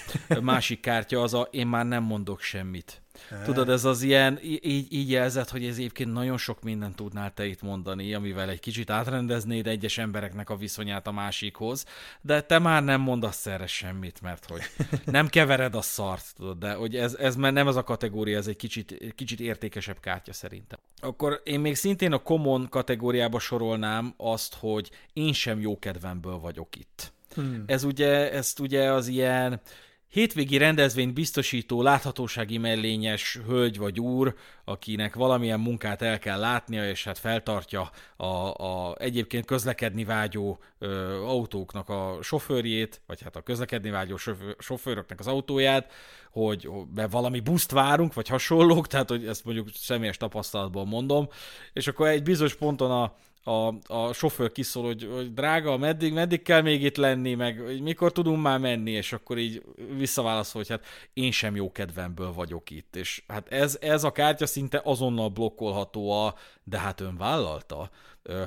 [0.43, 3.03] másik kártya, az a én már nem mondok semmit.
[3.45, 7.47] Tudod, ez az ilyen, így, így jelzett, hogy ez egyébként nagyon sok mindent tudnál te
[7.47, 11.85] itt mondani, amivel egy kicsit átrendeznéd egyes embereknek a viszonyát a másikhoz,
[12.21, 14.63] de te már nem mondasz erre semmit, mert hogy
[15.05, 18.47] nem kevered a szart, tudod, de hogy ez, ez már nem az a kategória, ez
[18.47, 20.79] egy kicsit, kicsit értékesebb kártya szerintem.
[20.97, 26.77] Akkor én még szintén a common kategóriába sorolnám azt, hogy én sem jó kedvemből vagyok
[26.77, 27.13] itt.
[27.35, 27.65] Hmm.
[27.67, 29.61] Ez ugye, ezt ugye az ilyen
[30.11, 37.05] hétvégi rendezvényt biztosító láthatósági mellényes hölgy vagy úr, akinek valamilyen munkát el kell látnia, és
[37.05, 38.25] hát feltartja a,
[38.65, 45.19] a egyébként közlekedni vágyó ö, autóknak a sofőrjét, vagy hát a közlekedni vágyó sofőr, sofőröknek
[45.19, 45.93] az autóját,
[46.31, 51.29] hogy be valami buszt várunk, vagy hasonlók, tehát hogy ezt mondjuk személyes tapasztalatból mondom,
[51.73, 53.15] és akkor egy bizonyos ponton a,
[53.45, 58.13] a, a sofőr kiszól, hogy, hogy drága, meddig, meddig kell még itt lenni, meg mikor
[58.13, 59.63] tudunk már menni, és akkor így
[59.97, 62.97] visszaválaszol, hogy hát én sem jó kedvemből vagyok itt.
[62.97, 67.91] És hát ez, ez a kártya szinte azonnal blokkolható a, de hát ön vállalta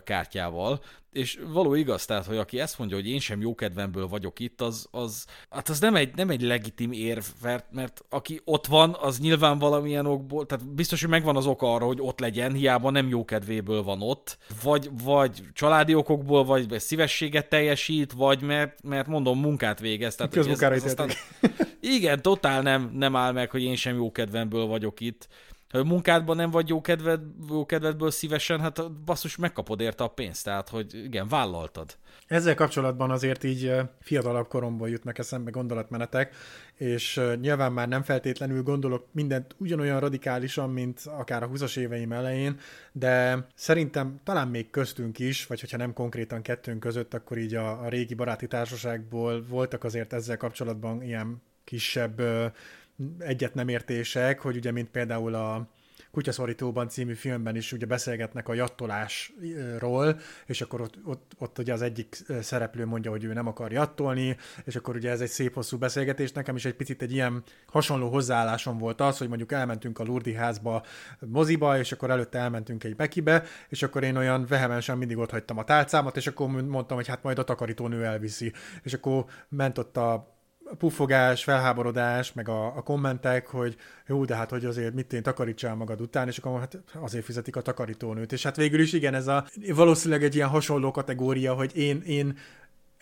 [0.03, 0.81] kártyával,
[1.13, 4.61] és való igaz, tehát, hogy aki ezt mondja, hogy én sem jó kedvemből vagyok itt,
[4.61, 8.95] az, az hát az nem egy, nem egy legitim érv, mert, mert aki ott van,
[8.99, 12.89] az nyilván valamilyen okból, tehát biztos, hogy megvan az oka arra, hogy ott legyen, hiába
[12.89, 19.07] nem jó kedvéből van ott, vagy, vagy családi okokból, vagy szívességet teljesít, vagy mert, mert
[19.07, 20.15] mondom, munkát végez.
[20.15, 21.09] Tehát, ez, ez aztán,
[21.79, 25.27] Igen, totál nem, nem áll meg, hogy én sem jó kedvemből vagyok itt
[25.81, 30.69] munkádban nem vagy jó, kedved, jó kedvedből szívesen, hát basszus, megkapod érte a pénzt, tehát
[30.69, 31.97] hogy igen, vállaltad.
[32.27, 36.35] Ezzel kapcsolatban azért így fiatalabb koromból jutnak eszembe gondolatmenetek,
[36.75, 42.59] és nyilván már nem feltétlenül gondolok mindent ugyanolyan radikálisan, mint akár a 20-as éveim elején,
[42.91, 47.83] de szerintem talán még köztünk is, vagy hogyha nem konkrétan kettőnk között, akkor így a,
[47.83, 52.21] a régi baráti társaságból voltak azért ezzel kapcsolatban ilyen kisebb
[53.19, 55.67] egyet nem értések, hogy ugye mint például a
[56.13, 61.81] Kutyaszorítóban című filmben is ugye beszélgetnek a jattolásról, és akkor ott, ott, ott ugye az
[61.81, 65.77] egyik szereplő mondja, hogy ő nem akar jattolni, és akkor ugye ez egy szép hosszú
[65.77, 66.31] beszélgetés.
[66.31, 70.33] Nekem is egy picit egy ilyen hasonló hozzáállásom volt az, hogy mondjuk elmentünk a Lurdi
[70.33, 70.83] házba
[71.19, 75.57] moziba, és akkor előtte elmentünk egy bekibe, és akkor én olyan vehemensen mindig ott hagytam
[75.57, 78.53] a tálcámat, és akkor mondtam, hogy hát majd a takarítónő elviszi.
[78.83, 80.33] És akkor ment ott a
[80.77, 83.75] puffogás, felháborodás, meg a, a kommentek, hogy
[84.07, 87.55] jó, de hát hogy azért mit én takarítsál magad után, és akkor hát azért fizetik
[87.55, 88.31] a takarítónőt.
[88.31, 92.37] És hát végül is igen, ez a valószínűleg egy ilyen hasonló kategória, hogy én, én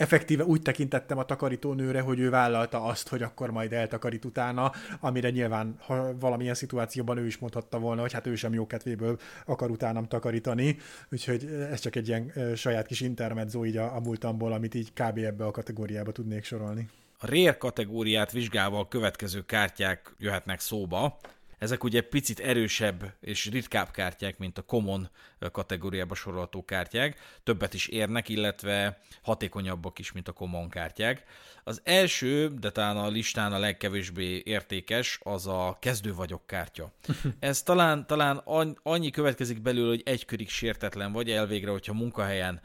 [0.02, 5.30] effektíve úgy tekintettem a takarítónőre, hogy ő vállalta azt, hogy akkor majd eltakarít utána, amire
[5.30, 9.70] nyilván ha valamilyen szituációban ő is mondhatta volna, hogy hát ő sem jó kedvéből akar
[9.70, 10.78] utánam takarítani,
[11.12, 15.18] úgyhogy ez csak egy ilyen saját kis intermezzo így a, a múltamból, amit így kb.
[15.18, 16.90] ebbe a kategóriába tudnék sorolni.
[17.24, 21.20] A Rare kategóriát vizsgálva a következő kártyák jöhetnek szóba.
[21.58, 25.10] Ezek ugye picit erősebb és ritkább kártyák, mint a Common
[25.52, 27.20] kategóriába sorolható kártyák.
[27.44, 31.24] Többet is érnek, illetve hatékonyabbak is, mint a Common kártyák.
[31.64, 36.92] Az első, de talán a listán a legkevésbé értékes, az a kezdő vagyok kártya.
[37.40, 38.42] Ez talán, talán
[38.84, 42.62] annyi következik belőle, hogy egy körig sértetlen vagy, elvégre, hogyha munkahelyen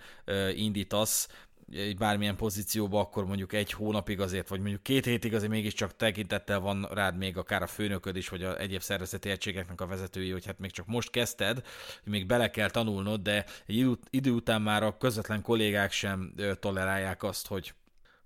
[0.54, 1.28] indítasz,
[1.72, 6.60] egy bármilyen pozícióba, akkor mondjuk egy hónapig azért, vagy mondjuk két hétig azért mégiscsak tekintettel
[6.60, 10.46] van rád még akár a főnököd is, vagy a egyéb szervezeti egységeknek a vezetői, hogy
[10.46, 11.54] hát még csak most kezdted,
[12.02, 17.22] hogy még bele kell tanulnod, de egy idő után már a közvetlen kollégák sem tolerálják
[17.22, 17.74] azt, hogy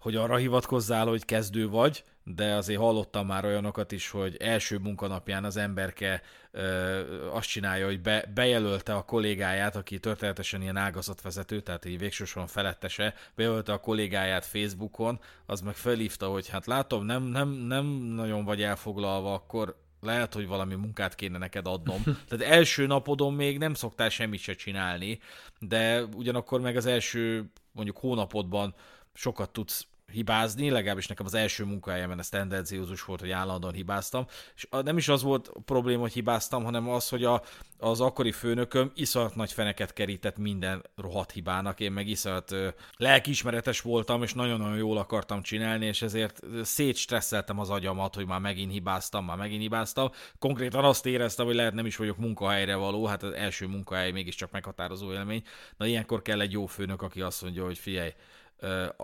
[0.01, 5.45] hogy arra hivatkozzál, hogy kezdő vagy, de azért hallottam már olyanokat is, hogy első munkanapján
[5.45, 11.85] az emberke ö, azt csinálja, hogy be, bejelölte a kollégáját, aki történetesen ilyen ágazatvezető, tehát
[11.85, 17.49] így végsősorban felettese, bejelölte a kollégáját Facebookon, az meg felhívta, hogy hát látom, nem, nem,
[17.49, 22.03] nem nagyon vagy elfoglalva, akkor lehet, hogy valami munkát kéne neked adnom.
[22.29, 25.19] Tehát első napodon még nem szoktál semmit se csinálni,
[25.59, 28.75] de ugyanakkor meg az első mondjuk hónapodban
[29.15, 34.67] sokat tudsz hibázni, legalábbis nekem az első munkahelyemen ez tendenciózus volt, hogy állandóan hibáztam, és
[34.71, 37.43] nem is az volt a probléma, hogy hibáztam, hanem az, hogy a,
[37.79, 42.55] az akkori főnököm iszonyat nagy feneket kerített minden rohadt hibának, én meg iszonyat
[42.97, 48.73] lelkiismeretes voltam, és nagyon-nagyon jól akartam csinálni, és ezért szétstresszeltem az agyamat, hogy már megint
[48.73, 50.11] hibáztam, már megint hibáztam.
[50.39, 54.51] Konkrétan azt éreztem, hogy lehet nem is vagyok munkahelyre való, hát az első munkahely mégiscsak
[54.51, 55.43] meghatározó élmény.
[55.77, 58.11] Na ilyenkor kell egy jó főnök, aki azt mondja, hogy figyelj,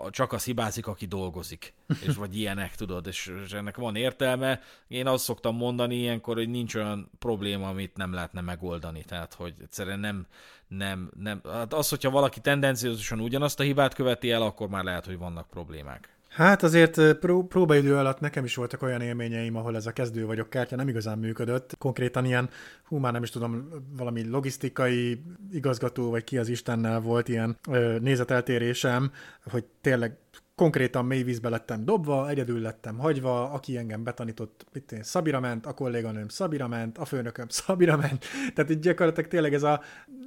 [0.09, 1.73] csak az hibázik, aki dolgozik,
[2.07, 4.61] és vagy ilyenek, tudod, és, és ennek van értelme.
[4.87, 9.53] Én azt szoktam mondani ilyenkor, hogy nincs olyan probléma, amit nem lehetne megoldani, tehát, hogy
[9.61, 10.27] egyszerűen nem,
[10.67, 15.05] nem, nem, hát az, hogyha valaki tendenciózusan ugyanazt a hibát követi el, akkor már lehet,
[15.05, 16.16] hogy vannak problémák.
[16.37, 20.49] Hát azért pró- próbaidő alatt nekem is voltak olyan élményeim, ahol ez a kezdő vagyok
[20.49, 21.75] kártya nem igazán működött.
[21.77, 22.49] Konkrétan ilyen,
[22.83, 25.21] hú, már nem is tudom, valami logisztikai
[25.51, 29.11] igazgató, vagy ki az Istennel volt ilyen ö, nézeteltérésem,
[29.51, 30.17] hogy tényleg
[30.55, 35.65] konkrétan mély vízbe lettem dobva, egyedül lettem hagyva, aki engem betanított, mit én, Szabira ment,
[35.65, 39.81] a kolléganőm Szabira ment, a főnököm Szabira ment, tehát így gyakorlatilag tényleg ez a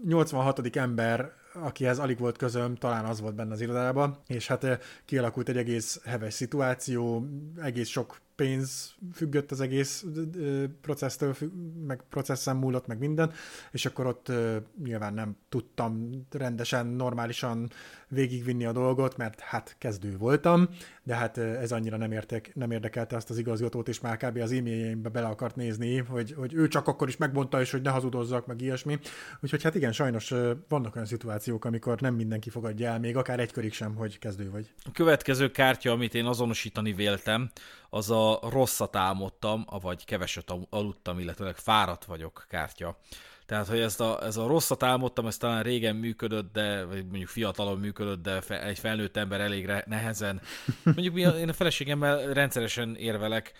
[0.06, 0.76] 86.
[0.76, 5.48] ember akihez alig volt közöm, talán az volt benne az irodában, és hát eh, kialakult
[5.48, 7.26] egy egész heves szituáció,
[7.62, 10.04] egész sok pénz függött az egész
[10.80, 11.36] processztől,
[11.86, 13.32] meg processzen múlott, meg minden,
[13.70, 14.32] és akkor ott
[14.84, 17.70] nyilván nem tudtam rendesen, normálisan
[18.10, 20.68] végigvinni a dolgot, mert hát kezdő voltam,
[21.02, 24.36] de hát ez annyira nem, értek, nem érdekelte azt az igazgatót, és már kb.
[24.36, 27.90] az e-mailjeimbe bele akart nézni, hogy, hogy ő csak akkor is megmondta, és hogy ne
[27.90, 28.98] hazudozzak, meg ilyesmi.
[29.40, 30.34] Úgyhogy hát igen, sajnos
[30.68, 34.50] vannak olyan szituációk, amikor nem mindenki fogadja el, még akár egy körig sem, hogy kezdő
[34.50, 34.72] vagy.
[34.84, 37.50] A következő kártya, amit én azonosítani véltem,
[37.90, 42.98] az a rosszat álmodtam, vagy keveset aludtam, illetve fáradt vagyok kártya.
[43.50, 47.28] Tehát, hogy ezt a, ez a rosszat álmodtam, ez talán régen működött, de, vagy mondjuk
[47.28, 50.40] fiatalon működött, de fe, egy felnőtt ember elég nehezen.
[50.84, 53.52] Mondjuk mi, én a feleségemmel rendszeresen érvelek,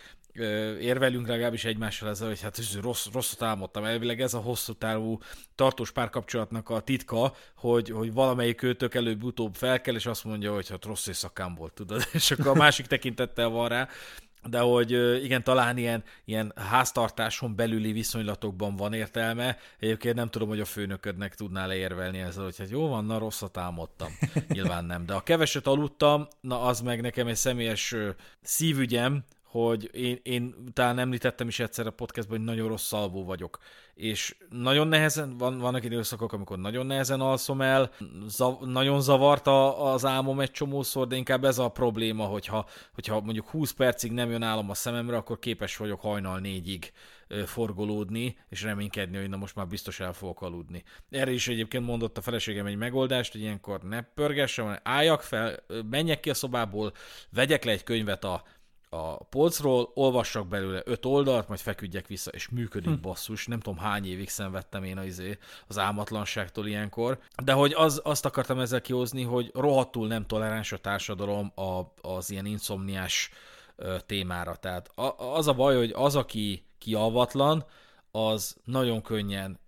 [0.81, 3.85] érvelünk legalábbis egymással ezzel, hogy hát ez rossz, rosszat álmodtam.
[3.85, 5.19] Elvileg ez a hosszú távú
[5.55, 10.85] tartós párkapcsolatnak a titka, hogy, hogy valamelyik őtök előbb-utóbb felkel, és azt mondja, hogy hát
[10.85, 13.89] rossz éjszakám volt, tudod, és akkor a másik tekintettel van rá.
[14.49, 14.91] De hogy
[15.25, 19.57] igen, talán ilyen, ilyen háztartáson belüli viszonylatokban van értelme.
[19.79, 23.57] Egyébként nem tudom, hogy a főnöködnek tudnál érvelni ezzel, hogy hát jó van, na rosszat
[23.57, 24.09] álmodtam.
[24.49, 25.07] Nyilván nem.
[25.07, 27.95] De a keveset aludtam, na az meg nekem egy személyes
[28.43, 33.59] szívügyem, hogy én, én talán említettem is egyszer a podcastban, hogy nagyon rossz alvó vagyok.
[33.95, 37.91] És nagyon nehezen, van, vannak időszakok, amikor nagyon nehezen alszom el,
[38.27, 43.49] zav, nagyon zavarta az álmom egy csomószor, de inkább ez a probléma, hogyha, hogyha mondjuk
[43.49, 46.93] 20 percig nem jön álom a szememre, akkor képes vagyok hajnal négyig
[47.47, 50.83] forgolódni, és reménykedni, hogy na most már biztos el fogok aludni.
[51.11, 55.57] Erre is egyébként mondott a feleségem egy megoldást, hogy ilyenkor ne pörgessem, hanem álljak fel,
[55.91, 56.93] menjek ki a szobából,
[57.31, 58.43] vegyek le egy könyvet a
[58.93, 63.01] a polcról, olvassak belőle öt oldalt, majd feküdjek vissza, és működik hm.
[63.01, 63.47] basszus.
[63.47, 67.19] Nem tudom hány évig szenvedtem én az, izé, az álmatlanságtól ilyenkor.
[67.45, 72.31] De hogy az, azt akartam ezzel kihozni, hogy rohadtul nem toleráns a társadalom a, az
[72.31, 73.31] ilyen inszomniás
[74.07, 74.57] témára.
[74.57, 77.65] Tehát az a baj, hogy az, aki kialvatlan,
[78.11, 79.61] az nagyon könnyen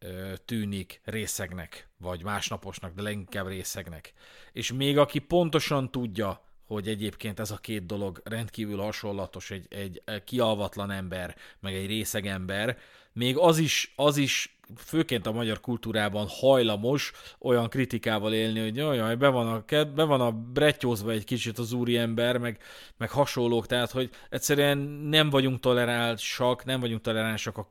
[0.44, 4.12] tűnik részegnek, vagy másnaposnak, de leginkább részegnek.
[4.52, 6.40] És még aki pontosan tudja,
[6.72, 12.26] hogy egyébként ez a két dolog rendkívül hasonlatos, egy, egy kialvatlan ember, meg egy részeg
[12.26, 12.78] ember,
[13.12, 19.14] még az is, az is főként a magyar kultúrában hajlamos olyan kritikával élni, hogy jaj,
[19.14, 22.62] be van a, be van a brettyózva egy kicsit az úriember, meg,
[22.96, 27.68] meg hasonlók, tehát hogy egyszerűen nem vagyunk toleránsak, nem vagyunk toleránsak a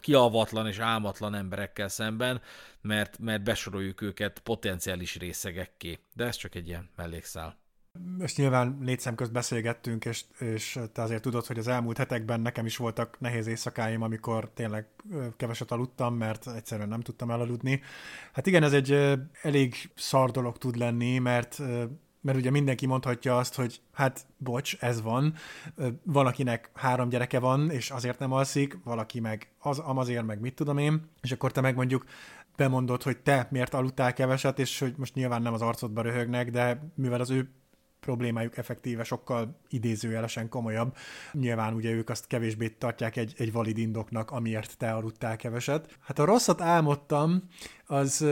[0.00, 2.40] kialvatlan és álmatlan emberekkel szemben,
[2.80, 5.98] mert, mert besoroljuk őket potenciális részegekké.
[6.14, 7.66] De ez csak egy ilyen mellékszál
[8.18, 12.40] most nyilván négy szem közt beszélgettünk, és, és te azért tudod, hogy az elmúlt hetekben
[12.40, 14.86] nekem is voltak nehéz éjszakáim, amikor tényleg
[15.36, 17.80] keveset aludtam, mert egyszerűen nem tudtam elaludni.
[18.32, 21.62] Hát igen, ez egy elég szar dolog tud lenni, mert
[22.20, 25.34] mert ugye mindenki mondhatja azt, hogy hát bocs, ez van,
[26.02, 30.78] valakinek három gyereke van, és azért nem alszik, valaki meg az, azért, meg mit tudom
[30.78, 32.04] én, és akkor te meg mondjuk
[32.56, 36.90] bemondod, hogy te miért aludtál keveset, és hogy most nyilván nem az arcodba röhögnek, de
[36.94, 37.50] mivel az ő
[38.00, 40.96] problémájuk effektíve sokkal idézőjelesen komolyabb.
[41.32, 45.98] Nyilván ugye ők azt kevésbé tartják egy, egy valid indoknak, amiért te aludtál keveset.
[46.00, 47.42] Hát a rosszat álmodtam,
[47.86, 48.24] az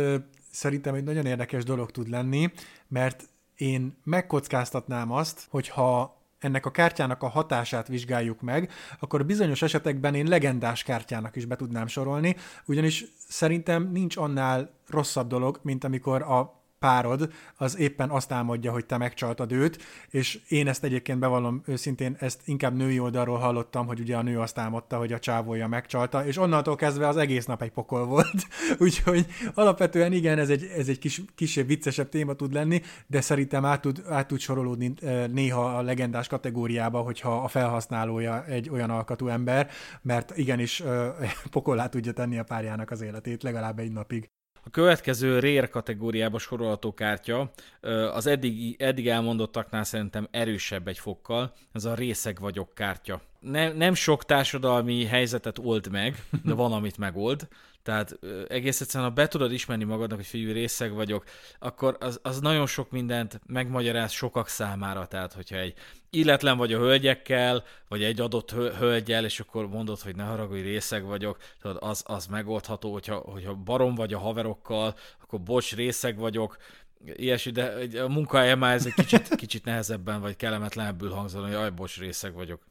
[0.51, 2.53] szerintem egy nagyon érdekes dolog tud lenni,
[2.89, 10.15] mert én megkockáztatnám azt, hogyha ennek a kártyának a hatását vizsgáljuk meg, akkor bizonyos esetekben
[10.15, 12.37] én legendás kártyának is be tudnám sorolni,
[12.67, 18.87] ugyanis szerintem nincs annál rosszabb dolog, mint amikor a párod az éppen azt álmodja, hogy
[18.87, 24.01] te megcsaltad őt, és én ezt egyébként bevallom őszintén, ezt inkább női oldalról hallottam, hogy
[24.01, 27.63] ugye a nő azt álmodta, hogy a csávója megcsalta, és onnantól kezdve az egész nap
[27.63, 28.47] egy pokol volt.
[28.79, 33.65] Úgyhogy alapvetően igen, ez egy, ez egy kis, kisebb, viccesebb téma tud lenni, de szerintem
[33.65, 38.91] át tud, át tud sorolódni eh, néha a legendás kategóriába, hogyha a felhasználója egy olyan
[38.91, 39.71] alkatú ember,
[40.03, 41.13] mert igenis eh,
[41.51, 44.36] pokollá tudja tenni a párjának az életét legalább egy napig.
[44.67, 47.51] A következő RÉR kategóriába sorolható kártya
[48.13, 53.21] az eddig, eddig elmondottaknál szerintem erősebb egy fokkal, ez a részeg vagyok kártya.
[53.41, 57.49] Nem, nem sok társadalmi helyzetet old meg, de van, amit megold.
[57.87, 58.19] Tehát
[58.49, 61.25] egész egyszerűen, ha be tudod ismerni magadnak, hogy figyelj, részeg vagyok,
[61.59, 65.07] akkor az, az nagyon sok mindent megmagyaráz sokak számára.
[65.07, 65.75] Tehát, hogyha egy
[66.11, 71.05] illetlen vagy a hölgyekkel, vagy egy adott hölgyel, és akkor mondod, hogy ne haragudj, részeg
[71.05, 76.57] vagyok, tudod, az, az megoldható, hogyha, hogyha barom vagy a haverokkal, akkor bocs, részeg vagyok,
[77.05, 81.71] ilyesmi, de a munkahelyen már ez egy kicsit, kicsit nehezebben, vagy kellemetlenebbül hangzol, hogy aj,
[81.71, 82.63] bocs, részeg vagyok.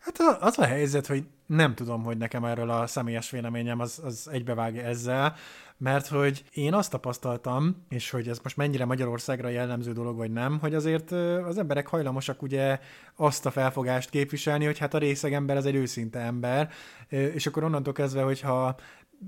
[0.00, 4.28] Hát az a helyzet, hogy nem tudom, hogy nekem erről a személyes véleményem az, az
[4.32, 5.34] egybevág ezzel,
[5.76, 10.58] mert hogy én azt tapasztaltam, és hogy ez most mennyire Magyarországra jellemző dolog, vagy nem,
[10.58, 11.12] hogy azért
[11.44, 12.78] az emberek hajlamosak ugye
[13.16, 16.70] azt a felfogást képviselni, hogy hát a részeg ember az egy őszinte ember,
[17.08, 18.76] és akkor onnantól kezdve, hogyha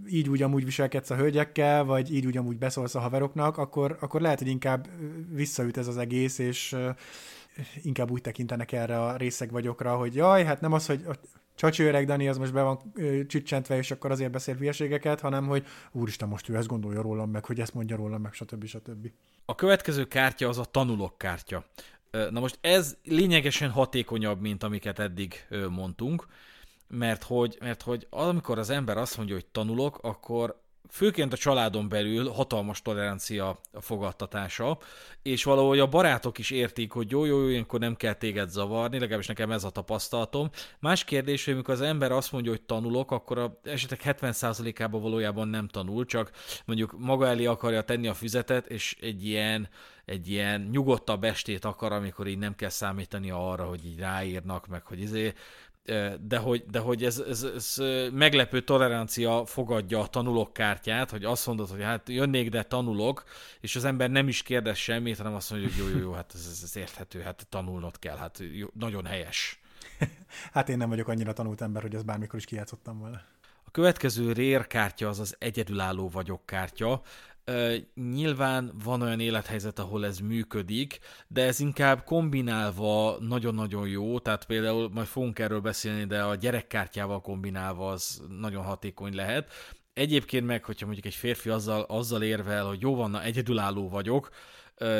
[0.07, 4.21] így úgy amúgy viselkedsz a hölgyekkel, vagy így úgy amúgy beszólsz a haveroknak, akkor, akkor
[4.21, 4.89] lehet, hogy inkább
[5.31, 6.77] visszaüt ez az egész, és
[7.83, 11.05] inkább úgy tekintenek erre a részeg vagyokra, hogy jaj, hát nem az, hogy
[11.55, 12.93] csacsi öreg Dani az most be van
[13.27, 17.45] csüccsentve, és akkor azért beszél hülyeségeket, hanem hogy úristen, most ő ezt gondolja rólam meg,
[17.45, 18.65] hogy ezt mondja rólam meg, stb.
[18.65, 19.11] stb.
[19.45, 21.65] A következő kártya az a tanulok kártya.
[22.11, 26.27] Na most ez lényegesen hatékonyabb, mint amiket eddig mondtunk,
[26.89, 30.62] mert hogy, mert hogy amikor az ember azt mondja, hogy tanulok, akkor
[30.93, 34.79] főként a családon belül hatalmas tolerancia a fogadtatása,
[35.23, 38.99] és valahogy a barátok is értik, hogy jó, jó, jó, ilyenkor nem kell téged zavarni,
[38.99, 40.51] legalábbis nekem ez a tapasztalatom.
[40.79, 45.49] Más kérdés, hogy amikor az ember azt mondja, hogy tanulok, akkor a esetek 70%-ában valójában
[45.49, 46.31] nem tanul, csak
[46.65, 49.69] mondjuk maga elé akarja tenni a füzetet, és egy ilyen
[50.05, 54.87] egy ilyen nyugodtabb estét akar, amikor így nem kell számítani arra, hogy így ráírnak, meg
[54.87, 55.33] hogy izé,
[56.21, 57.77] de hogy, de hogy ez, ez, ez
[58.13, 63.25] meglepő tolerancia fogadja a tanulók kártyát, hogy azt mondod, hogy hát jönnék, de tanulok,
[63.61, 66.33] és az ember nem is kérdez semmit, hanem azt mondja, hogy jó, jó, jó, hát
[66.35, 69.61] ez, ez érthető, hát tanulnod kell, hát jó, nagyon helyes.
[70.53, 73.21] hát én nem vagyok annyira tanult ember, hogy ezt bármikor is kijátszottam volna.
[73.65, 77.03] A következő RÉR kártya az az egyedülálló vagyok kártya.
[77.95, 84.91] Nyilván van olyan élethelyzet, ahol ez működik, de ez inkább kombinálva nagyon-nagyon jó, tehát például
[84.93, 89.53] majd fogunk erről beszélni, de a gyerekkártyával kombinálva az nagyon hatékony lehet.
[89.93, 94.31] Egyébként meg, hogyha mondjuk egy férfi azzal, azzal érvel, hogy jó van, na egyedülálló vagyok,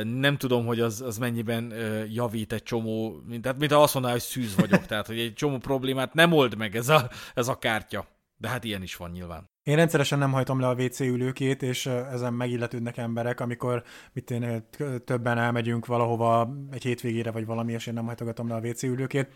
[0.05, 1.73] nem tudom, hogy az, az mennyiben
[2.09, 6.15] javít egy csomó, tehát mint azt mondaná, hogy szűz vagyok, tehát hogy egy csomó problémát
[6.15, 8.07] nem old meg ez a, ez a kártya.
[8.37, 9.52] De hát ilyen is van nyilván.
[9.63, 13.83] Én rendszeresen nem hajtom le a WC ülőkét, és ezen megilletődnek emberek, amikor
[14.13, 14.67] mit én,
[15.05, 19.29] többen elmegyünk valahova egy hétvégére, vagy valami, és én nem hajtogatom le a WC ülőkét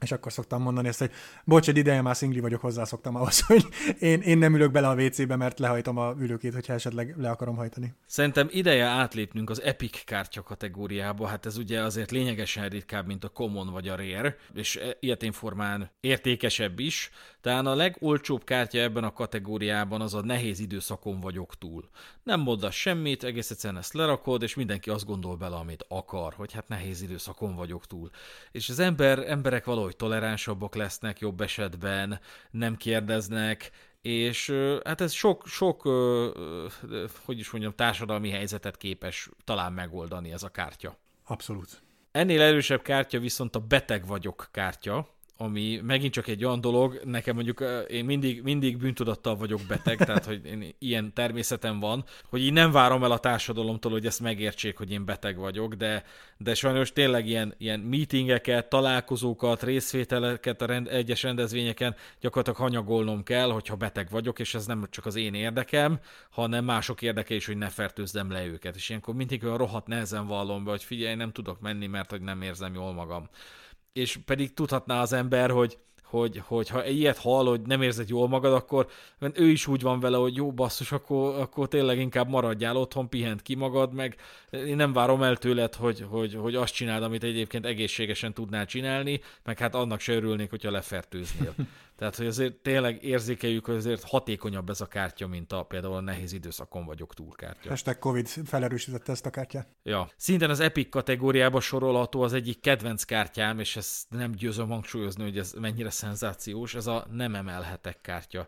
[0.00, 1.10] és akkor szoktam mondani ezt, hogy
[1.44, 3.66] bocs, egy ideje már szingli vagyok, hozzászoktam ahhoz, hogy
[3.98, 7.56] én, én nem ülök bele a WC-be, mert lehajtom a ülőkét, hogyha esetleg le akarom
[7.56, 7.94] hajtani.
[8.06, 13.28] Szerintem ideje átlépnünk az Epic kártya kategóriába, hát ez ugye azért lényegesen ritkább, mint a
[13.28, 17.10] Common vagy a Rare, és e, ilyetén formán értékesebb is.
[17.40, 21.88] Tehát a legolcsóbb kártya ebben a kategóriában az a nehéz időszakon vagyok túl.
[22.22, 26.52] Nem mondasz semmit, egész egyszerűen ezt lerakod, és mindenki azt gondol bele, amit akar, hogy
[26.52, 28.10] hát nehéz időszakon vagyok túl.
[28.52, 32.20] És az ember, emberek valahogy hogy toleránsabbak lesznek jobb esetben,
[32.50, 33.70] nem kérdeznek,
[34.02, 34.52] és
[34.84, 35.82] hát ez sok, sok,
[37.24, 40.98] hogy is mondjam, társadalmi helyzetet képes talán megoldani ez a kártya.
[41.24, 41.82] Abszolút.
[42.12, 47.34] Ennél erősebb kártya viszont a beteg vagyok kártya, ami megint csak egy olyan dolog, nekem
[47.34, 52.52] mondjuk én mindig, mindig bűntudattal vagyok beteg, tehát hogy én, ilyen természetem van, hogy így
[52.52, 56.04] nem várom el a társadalomtól, hogy ezt megértsék, hogy én beteg vagyok, de,
[56.36, 63.50] de sajnos tényleg ilyen, ilyen meetingeket, találkozókat, részvételeket a rend, egyes rendezvényeken gyakorlatilag hanyagolnom kell,
[63.50, 65.98] hogyha beteg vagyok, és ez nem csak az én érdekem,
[66.30, 68.76] hanem mások érdeke is, hogy ne fertőzzem le őket.
[68.76, 72.20] És ilyenkor mindig olyan rohadt nehezen vallom be, hogy figyelj, nem tudok menni, mert hogy
[72.20, 73.28] nem érzem jól magam
[73.94, 78.28] és pedig tudhatná az ember, hogy, hogy, hogy ha ilyet hall, hogy nem érzed jól
[78.28, 78.88] magad, akkor
[79.34, 83.42] ő is úgy van vele, hogy jó basszus, akkor, akkor tényleg inkább maradjál otthon, pihent
[83.42, 84.16] ki magad, meg
[84.50, 89.20] én nem várom el tőled, hogy, hogy, hogy azt csináld, amit egyébként egészségesen tudnál csinálni,
[89.44, 91.54] meg hát annak se örülnék, hogyha lefertőznél.
[91.96, 96.00] Tehát, hogy azért tényleg érzékeljük, hogy azért hatékonyabb ez a kártya, mint a például a
[96.00, 97.68] nehéz időszakon vagyok túl kártya.
[97.68, 99.68] Hashtag Covid felerősítette ezt a kártyát.
[99.82, 100.08] Ja.
[100.16, 105.38] Szinten az Epic kategóriába sorolható az egyik kedvenc kártyám, és ezt nem győzöm hangsúlyozni, hogy
[105.38, 108.46] ez mennyire szenzációs, ez a nem emelhetek kártya.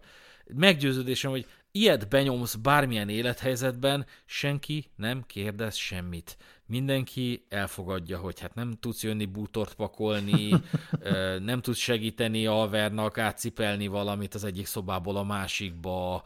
[0.55, 6.37] Meggyőződésem, hogy ilyet benyomsz bármilyen élethelyzetben, senki nem kérdez semmit
[6.67, 10.51] mindenki elfogadja, hogy hát nem tudsz jönni bútort pakolni,
[11.45, 16.23] nem tudsz segíteni Alvernak átcipelni valamit az egyik szobából a másikba,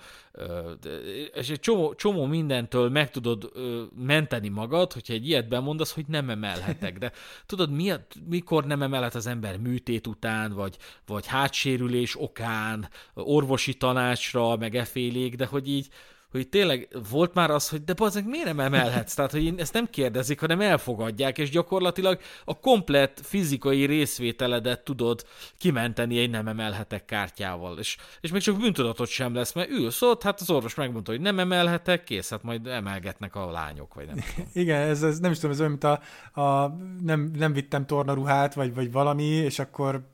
[1.35, 3.53] és egy csomó, csomó mindentől meg tudod
[3.97, 6.99] menteni magad, hogyha egy ilyet bemondasz, hogy nem emelhetek.
[6.99, 7.13] De
[7.47, 7.93] tudod, mi,
[8.29, 10.77] mikor nem emelhet az ember műtét után, vagy,
[11.07, 15.89] vagy hátsérülés okán, orvosi tanácsra, meg efélék, de hogy így
[16.31, 19.15] hogy tényleg volt már az, hogy de bazdmeg miért nem emelhetsz?
[19.15, 25.25] Tehát, hogy ezt nem kérdezik, hanem elfogadják, és gyakorlatilag a komplet fizikai részvételedet tudod
[25.59, 27.79] kimenteni egy nem emelhetek kártyával.
[27.79, 31.21] És, és még csak bűntudatot sem lesz, mert ülsz ott, hát az orvos megmondta, hogy
[31.21, 34.51] nem emelhetek, kész, hát majd emelgetnek a lányok, vagy nem tudom.
[34.53, 36.01] Igen, ez, ez nem is tudom, ez olyan, mint a,
[36.41, 40.09] a nem, nem vittem tornaruhát, vagy, vagy valami, és akkor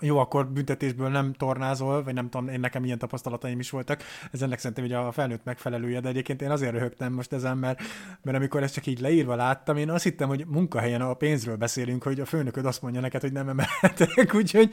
[0.00, 4.02] jó, akkor büntetésből nem tornázol, vagy nem tudom, én nekem ilyen tapasztalataim is voltak.
[4.32, 7.80] Ez ennek szerintem ugye a felnőtt megfelelője, de egyébként én azért röhögtem most ezen, mert,
[8.22, 12.02] mert amikor ezt csak így leírva láttam, én azt hittem, hogy munkahelyen a pénzről beszélünk,
[12.02, 14.70] hogy a főnököd azt mondja neked, hogy nem emelhetek, úgyhogy,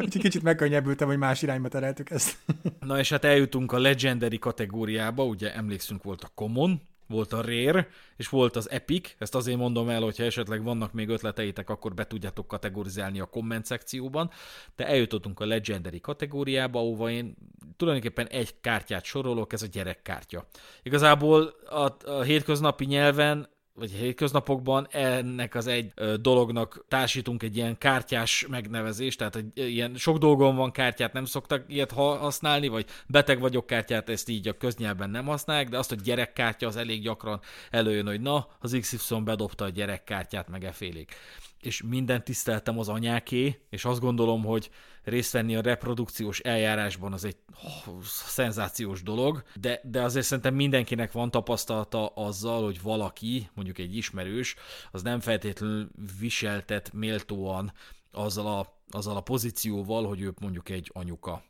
[0.00, 2.36] úgyhogy kicsit megkönnyebbültem, hogy más irányba tereltük ezt.
[2.80, 7.88] Na és hát eljutunk a Legendary kategóriába, ugye emlékszünk volt a Common, volt a Rare,
[8.16, 12.06] és volt az Epic, ezt azért mondom el, hogyha esetleg vannak még ötleteitek, akkor be
[12.06, 14.30] tudjátok kategorizálni a komment szekcióban,
[14.76, 17.36] de eljutottunk a Legendary kategóriába, ahova én
[17.76, 20.46] tulajdonképpen egy kártyát sorolok, ez a gyerekkártya.
[20.82, 28.46] Igazából a, a hétköznapi nyelven vagy hétköznapokban ennek az egy dolognak társítunk egy ilyen kártyás
[28.48, 33.66] megnevezést, tehát egy ilyen sok dolgon van kártyát, nem szoktak ilyet használni, vagy beteg vagyok
[33.66, 38.06] kártyát, ezt így a köznyelben nem használják, de azt a gyerekkártya az elég gyakran előjön,
[38.06, 41.14] hogy na, az XY bedobta a gyerekkártyát, meg efélék
[41.64, 44.70] és minden tiszteltem az anyáké, és azt gondolom, hogy
[45.02, 51.12] részt venni a reprodukciós eljárásban az egy oh, szenzációs dolog, de, de azért szerintem mindenkinek
[51.12, 54.54] van tapasztalata azzal, hogy valaki, mondjuk egy ismerős,
[54.90, 55.88] az nem feltétlenül
[56.18, 57.72] viseltet méltóan
[58.12, 61.42] azzal a, azzal a pozícióval, hogy ő mondjuk egy anyuka,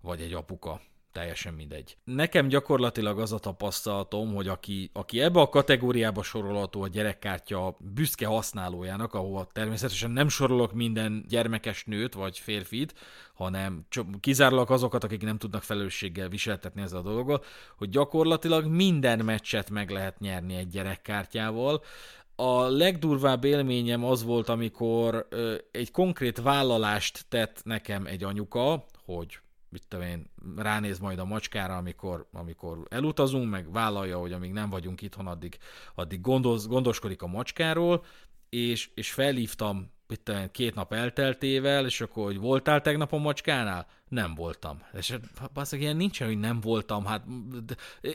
[0.00, 0.80] vagy egy apuka
[1.12, 1.96] teljesen mindegy.
[2.04, 8.26] Nekem gyakorlatilag az a tapasztalatom, hogy aki, aki ebbe a kategóriába sorolható a gyerekkártya büszke
[8.26, 12.94] használójának, ahova természetesen nem sorolok minden gyermekes nőt vagy férfit,
[13.34, 13.86] hanem
[14.20, 17.46] kizárólag azokat, akik nem tudnak felelősséggel viseltetni ezzel a dolgot,
[17.76, 21.82] hogy gyakorlatilag minden meccset meg lehet nyerni egy gyerekkártyával,
[22.40, 25.28] a legdurvább élményem az volt, amikor
[25.70, 29.38] egy konkrét vállalást tett nekem egy anyuka, hogy
[29.68, 34.70] mit tudom én, ránéz majd a macskára, amikor, amikor elutazunk, meg vállalja, hogy amíg nem
[34.70, 35.58] vagyunk itthon, addig,
[35.94, 38.04] addig gondoz, gondoskodik a macskáról,
[38.48, 43.86] és, és felhívtam itt két nap elteltével, és akkor, hogy voltál tegnap a macskánál?
[44.08, 44.82] Nem voltam.
[44.92, 45.14] És
[45.52, 47.04] basszak, ilyen nincsen, hogy nem voltam.
[47.04, 47.24] Hát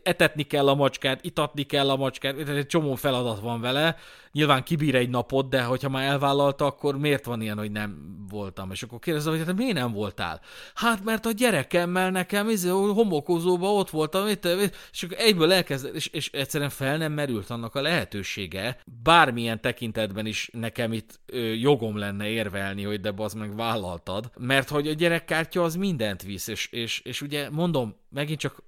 [0.04, 3.95] etetni kell a macskát, itatni kell a macskát, egy csomó feladat van vele.
[4.34, 8.71] Nyilván kibír egy napot, de hogyha már elvállalta, akkor miért van ilyen, hogy nem voltam?
[8.71, 10.41] És akkor kérdezem, hogy hát miért nem voltál?
[10.73, 16.31] Hát mert a gyerekemmel nekem izé, homokozóban ott voltam, és akkor egyből elkezd, és, és
[16.31, 18.77] egyszerűen fel nem merült annak a lehetősége.
[19.03, 24.69] Bármilyen tekintetben is nekem itt ö, jogom lenne érvelni, hogy de az meg vállaltad, mert
[24.69, 28.64] hogy a gyerekkártya az mindent visz, és, és, és ugye mondom, megint csak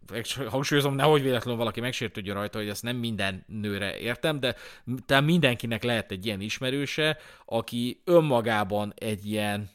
[0.48, 4.56] hangsúlyozom, nehogy véletlenül valaki megsértődjön rajta, hogy ezt nem minden nőre értem, de
[5.06, 9.70] tehát mindenkinek lehet egy ilyen ismerőse, aki önmagában egy ilyen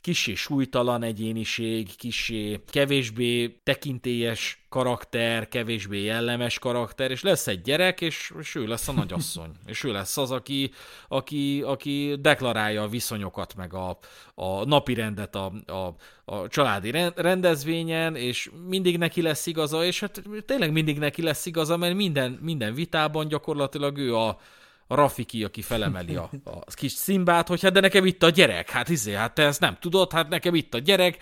[0.00, 8.32] kisé súlytalan egyéniség, kisé kevésbé tekintélyes karakter, kevésbé jellemes karakter, és lesz egy gyerek, és,
[8.40, 9.50] és ő lesz a nagyasszony.
[9.66, 10.70] és ő lesz az, aki,
[11.08, 13.98] aki, aki deklarálja a viszonyokat, meg a,
[14.34, 20.22] a napi rendet a, a, a családi rendezvényen, és mindig neki lesz igaza, és hát
[20.46, 24.38] tényleg mindig neki lesz igaza, mert minden, minden vitában gyakorlatilag ő a, a
[24.94, 28.88] Rafiki, aki felemeli a, a kis szimbát, hogy hát de nekem itt a gyerek, hát
[28.88, 31.18] izé, hát te ezt nem tudod, hát nekem itt a gyerek,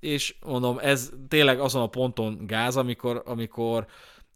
[0.00, 3.86] és mondom, ez tényleg azon a ponton gáz, amikor, amikor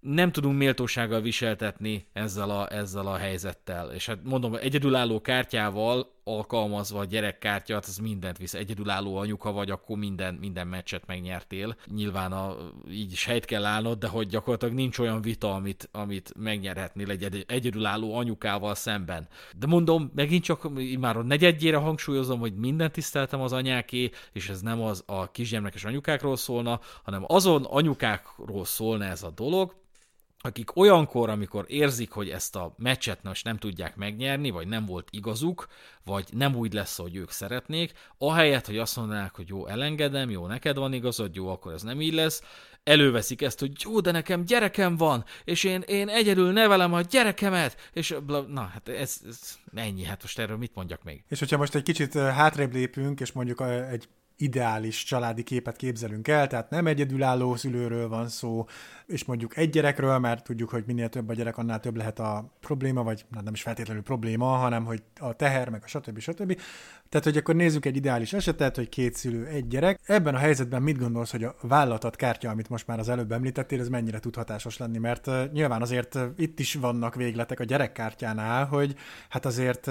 [0.01, 3.93] nem tudunk méltósággal viseltetni ezzel a, ezzel a helyzettel.
[3.93, 8.55] És hát mondom, egyedülálló kártyával alkalmazva a gyerekkártya, hát az mindent visz.
[8.55, 11.77] Egyedülálló anyuka vagy, akkor minden, minden meccset megnyertél.
[11.95, 12.57] Nyilván a,
[12.91, 17.22] így is helyt kell állnod, de hogy gyakorlatilag nincs olyan vita, amit, amit megnyerhetnél egy,
[17.25, 19.29] egy egyedülálló anyukával szemben.
[19.59, 20.68] De mondom, megint csak
[20.99, 25.85] már a negyedjére hangsúlyozom, hogy minden tiszteltem az anyáké, és ez nem az a kisgyermekes
[25.85, 29.75] anyukákról szólna, hanem azon anyukákról szólna ez a dolog,
[30.47, 35.09] akik olyankor, amikor érzik, hogy ezt a meccset most nem tudják megnyerni, vagy nem volt
[35.11, 35.67] igazuk,
[36.05, 40.47] vagy nem úgy lesz, hogy ők szeretnék, ahelyett, hogy azt mondanák, hogy jó, elengedem, jó,
[40.47, 42.43] neked van igazad, jó, akkor ez nem így lesz,
[42.83, 47.91] előveszik ezt, hogy jó, de nekem gyerekem van, és én, én egyedül nevelem a gyerekemet,
[47.93, 51.25] és bla, na, hát ez, ez ennyi, hát most erről mit mondjak még?
[51.29, 56.47] És hogyha most egy kicsit hátrébb lépünk, és mondjuk egy ideális családi képet képzelünk el,
[56.47, 58.66] tehát nem egyedülálló szülőről van szó,
[59.07, 62.53] és mondjuk egy gyerekről, mert tudjuk, hogy minél több a gyerek, annál több lehet a
[62.61, 66.18] probléma, vagy nem is feltétlenül probléma, hanem hogy a teher, meg a stb.
[66.18, 66.61] stb.
[67.09, 70.01] Tehát, hogy akkor nézzük egy ideális esetet, hogy két szülő, egy gyerek.
[70.05, 73.80] Ebben a helyzetben mit gondolsz, hogy a vállalatot kártya, amit most már az előbb említettél,
[73.80, 74.99] ez mennyire tud hatásos lenni?
[74.99, 78.95] Mert nyilván azért itt is vannak végletek a gyerekkártyánál, hogy
[79.28, 79.91] hát azért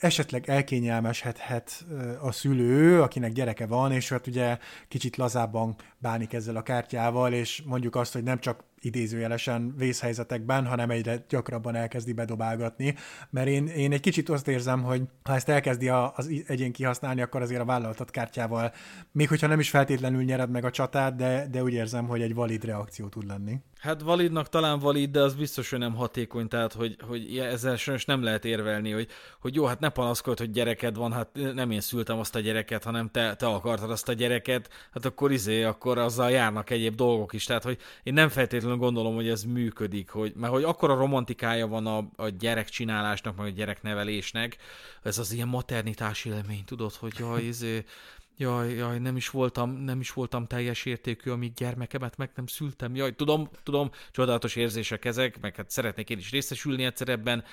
[0.00, 1.84] esetleg elkényelmeshethet
[2.20, 4.58] a szülő, akinek gyereke van, és hát ugye
[4.88, 10.90] kicsit lazábban bánik ezzel a kártyával, és mondjuk azt, hogy nem csak idézőjelesen vészhelyzetekben, hanem
[10.90, 12.94] egyre gyakrabban elkezdi bedobálgatni,
[13.30, 17.22] mert én, én egy kicsit azt érzem, hogy ha ezt elkezdi a, az egyén kihasználni,
[17.22, 18.72] akkor azért a vállalatot kártyával,
[19.12, 22.34] még hogyha nem is feltétlenül nyered meg a csatát, de, de úgy érzem, hogy egy
[22.34, 23.60] valid reakció tud lenni.
[23.80, 28.04] Hát validnak talán valid, de az biztos, hogy nem hatékony, tehát hogy, hogy ezzel sajnos
[28.04, 29.08] nem lehet érvelni, hogy,
[29.40, 32.84] hogy jó, hát ne panaszkodj, hogy gyereked van, hát nem én szültem azt a gyereket,
[32.84, 37.32] hanem te, te akartad azt a gyereket, hát akkor izé, akkor azzal járnak egyéb dolgok
[37.32, 40.96] is, tehát hogy én nem feltétlenül gondolom, hogy ez működik, hogy, mert hogy akkor a
[40.96, 44.56] romantikája van a, a gyerekcsinálásnak, meg a gyereknevelésnek,
[45.02, 47.84] ez az ilyen maternitás élmény, tudod, hogy jaj, izé,
[48.40, 52.94] Jaj, jaj, nem is voltam, nem is voltam teljes értékű, amíg gyermekemet meg nem szültem.
[52.94, 57.44] Jaj, tudom, tudom, csodálatos érzések ezek, meg hát szeretnék én is részesülni egyszer ebben,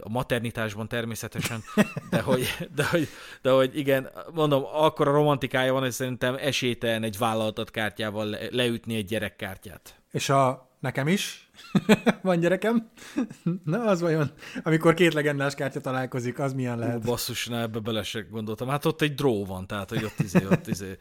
[0.00, 1.62] a maternitásban természetesen,
[2.10, 3.08] de hogy, de hogy,
[3.42, 8.38] de hogy igen, mondom, akkor a romantikája van, hogy szerintem esélytelen egy vállalatot kártyával le,
[8.50, 10.00] leütni egy gyerekkártyát.
[10.16, 11.50] És a nekem is
[12.22, 12.90] van gyerekem.
[13.64, 14.30] Na, az vajon,
[14.62, 16.96] amikor két legendás kártya találkozik, az milyen lehet?
[16.96, 18.68] Ó, basszus, na ebbe bele se gondoltam.
[18.68, 20.96] Hát ott egy dró van, tehát hogy ott izé, ott izé.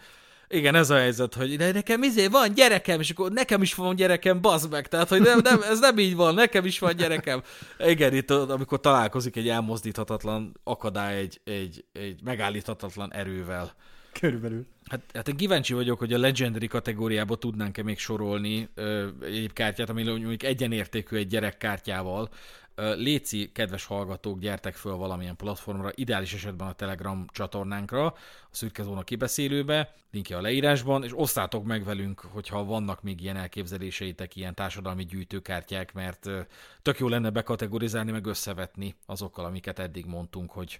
[0.48, 3.96] Igen, ez a helyzet, hogy de nekem izé van gyerekem, és akkor nekem is van
[3.96, 7.42] gyerekem, bazd meg, tehát hogy nem, nem, ez nem így van, nekem is van gyerekem.
[7.80, 13.74] Igen, itt amikor találkozik egy elmozdíthatatlan akadály, egy, egy, egy megállíthatatlan erővel.
[14.20, 14.66] Körülbelül.
[14.90, 19.90] Hát, hát én kíváncsi vagyok, hogy a Legendary kategóriába tudnánk-e még sorolni ö, egy kártyát,
[19.90, 22.30] ami mondjuk egyenértékű egy gyerekkártyával.
[22.76, 28.16] Léci, kedves hallgatók, gyertek föl valamilyen platformra, ideális esetben a Telegram csatornánkra, a
[28.52, 34.36] Szürke Zóna kibeszélőbe, linkje a leírásban, és osztátok meg velünk, hogyha vannak még ilyen elképzeléseitek,
[34.36, 36.30] ilyen társadalmi gyűjtőkártyák, mert
[36.82, 40.80] tök jó lenne bekategorizálni, meg összevetni azokkal, amiket eddig mondtunk, hogy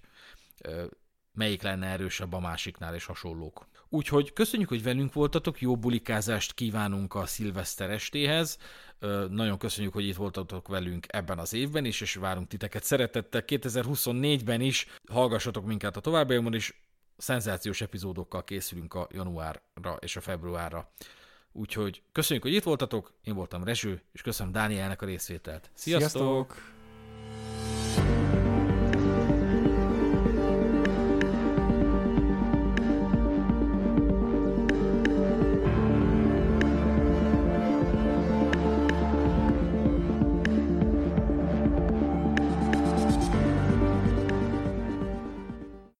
[1.36, 3.66] melyik lenne erősebb a másiknál, és hasonlók.
[3.88, 8.58] Úgyhogy köszönjük, hogy velünk voltatok, jó bulikázást kívánunk a szilveszter estéhez.
[9.30, 14.60] Nagyon köszönjük, hogy itt voltatok velünk ebben az évben is, és várunk titeket szeretettel 2024-ben
[14.60, 14.86] is.
[15.08, 16.80] Hallgassatok minket a továbbiakban is,
[17.16, 20.90] szenzációs epizódokkal készülünk a januárra és a februárra.
[21.52, 25.70] Úgyhogy köszönjük, hogy itt voltatok, én voltam Rezső, és köszönöm Dánielnek a részvételt.
[25.74, 26.10] Sziasztok!
[26.10, 26.75] Sziasztok!